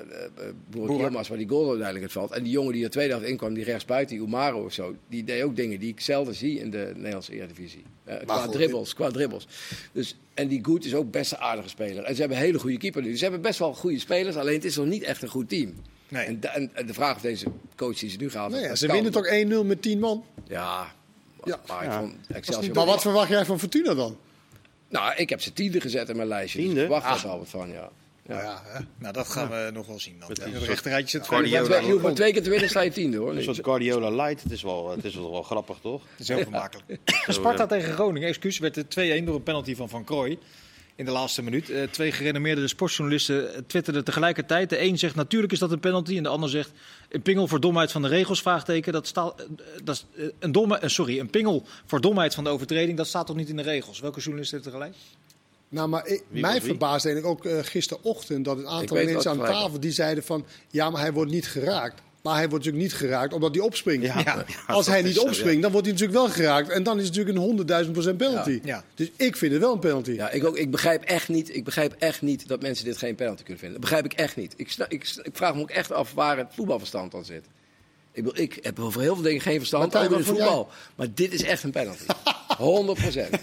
[0.73, 2.31] Yilmaz, waar die goal uiteindelijk het valt.
[2.31, 5.25] En die jongen die er tweede helft inkwam, die rechtsbuiten, die Umaro of zo, die
[5.25, 7.83] deed ook dingen die ik zelden zie in de Nederlandse Eredivisie.
[8.05, 9.47] Eh, qua goed, dribbles, qua dribbles.
[9.93, 12.05] Dus, en die Goed is ook best een aardige speler.
[12.05, 13.09] En ze hebben een hele goede keeper nu.
[13.09, 15.49] Dus ze hebben best wel goede spelers, alleen het is nog niet echt een goed
[15.49, 15.75] team.
[16.13, 16.25] Nee.
[16.27, 17.47] En, de, en en de vraag of deze
[17.77, 19.27] coach die ze nu gehaald ja, hebben, ze winnen toch
[19.65, 20.25] 1-0 met 10 man.
[20.49, 20.93] Ja,
[21.45, 21.61] Ja.
[21.67, 21.99] maar ik Ja.
[21.99, 22.75] vond Excelsior...
[22.75, 24.17] Maar wat verwacht jij van Fortuna dan?
[24.89, 26.59] Nou, ik heb ze tiende gezet in mijn lijstje.
[26.59, 26.83] Dus Tiende?
[26.83, 27.13] ik wacht Ah.
[27.13, 27.91] daar wel wat van, ja.
[28.27, 28.81] Nou ja, hè.
[28.99, 30.31] Nou, dat gaan we nog wel zien dan.
[30.53, 31.57] Een rechterrijtje zit Guardiola.
[31.57, 33.37] Je hoeft maar twee- je hoeft maar twee keer te winnen, sta je tiende hoor.
[33.37, 34.43] Een soort Guardiola light.
[34.43, 36.03] Het is wel, het is wel grappig, toch?
[36.11, 36.99] Het is heel vermakelijk.
[37.29, 40.39] Sparta tegen Groningen, excuus, werd het 2-1 door een penalty van Van Krooi.
[41.03, 41.71] In de laatste minuut.
[41.71, 44.71] Eh, twee gerenommeerde sportjournalisten eh, twitterden tegelijkertijd.
[44.71, 46.17] De een zegt natuurlijk is dat een penalty.
[46.17, 46.71] En de ander zegt
[47.09, 48.43] een pingel voor domheid van de regels.
[48.43, 48.93] Vraagteken.
[48.93, 49.47] Dat staat, eh,
[49.85, 52.97] dat is, een, domme, sorry, een pingel voor domheid van de overtreding.
[52.97, 54.01] Dat staat toch niet in de regels?
[54.01, 54.95] Welke journalist heeft er gelijk?
[55.69, 59.93] Nou, maar ik, mij verbaasde eigenlijk ook gisterochtend dat een aantal mensen aan tafel die
[59.93, 62.03] zeiden van ja, maar hij wordt niet geraakt.
[62.23, 64.07] Maar hij wordt natuurlijk niet geraakt omdat hij opspringt.
[64.07, 64.21] Ja.
[64.25, 64.45] Ja.
[64.67, 65.29] Als hij niet zo, ja.
[65.29, 66.69] opspringt, dan wordt hij natuurlijk wel geraakt.
[66.69, 68.51] En dan is het natuurlijk een honderdduizend procent penalty.
[68.51, 68.85] Ja, ja.
[68.95, 70.11] Dus ik vind het wel een penalty.
[70.11, 73.15] Ja, ik, ook, ik, begrijp echt niet, ik begrijp echt niet dat mensen dit geen
[73.15, 73.81] penalty kunnen vinden.
[73.81, 74.55] Dat begrijp ik echt niet.
[74.57, 77.45] Ik, ik, ik vraag me ook echt af waar het voetbalverstand dan zit.
[78.13, 80.27] Ik, bedoel, ik heb over heel veel dingen geen verstand, Martijn, ook jij?
[80.27, 80.69] voetbal.
[80.95, 82.05] Maar dit is echt een penalty.
[82.57, 83.37] 100 procent.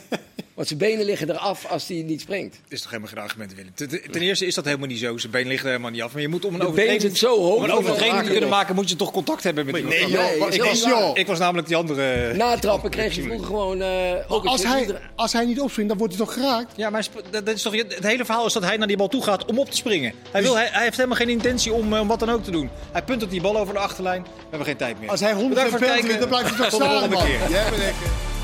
[0.60, 2.60] Want zijn benen liggen eraf als hij niet springt.
[2.68, 3.72] is toch helemaal geen argument, Willem.
[3.74, 5.18] Ten, ten eerste is dat helemaal niet zo.
[5.18, 6.14] Zijn been ligt er helemaal niet af.
[6.14, 7.56] Maar je moet om een overtreding, zo hoog.
[7.56, 9.96] om een overtreding te kunnen maken, moet je toch contact hebben met iemand.
[9.96, 11.18] Nee, joh, heel joh?
[11.18, 12.34] Ik was namelijk die andere...
[12.34, 13.82] Na trappen kreeg je vroeger gewoon...
[13.82, 16.74] eh, ook Als hij, als hij niet opspringt, dan wordt hij toch geraakt?
[16.76, 19.24] Ja, maar dat is toch, het hele verhaal is dat hij naar die bal toe
[19.24, 20.14] gaat om op te springen.
[20.32, 22.52] Hij, wil, hij, hij heeft helemaal geen intentie om, eh, om wat dan ook te
[22.52, 22.70] doen.
[22.92, 24.22] Hij punt op die bal over de achterlijn.
[24.22, 25.10] We hebben geen tijd meer.
[25.10, 27.26] Als hij 100 Bedankt voor het penalty wint, dan blijft hij toch staan, volgende man.
[27.26, 27.50] keer.
[27.50, 28.39] Jij bent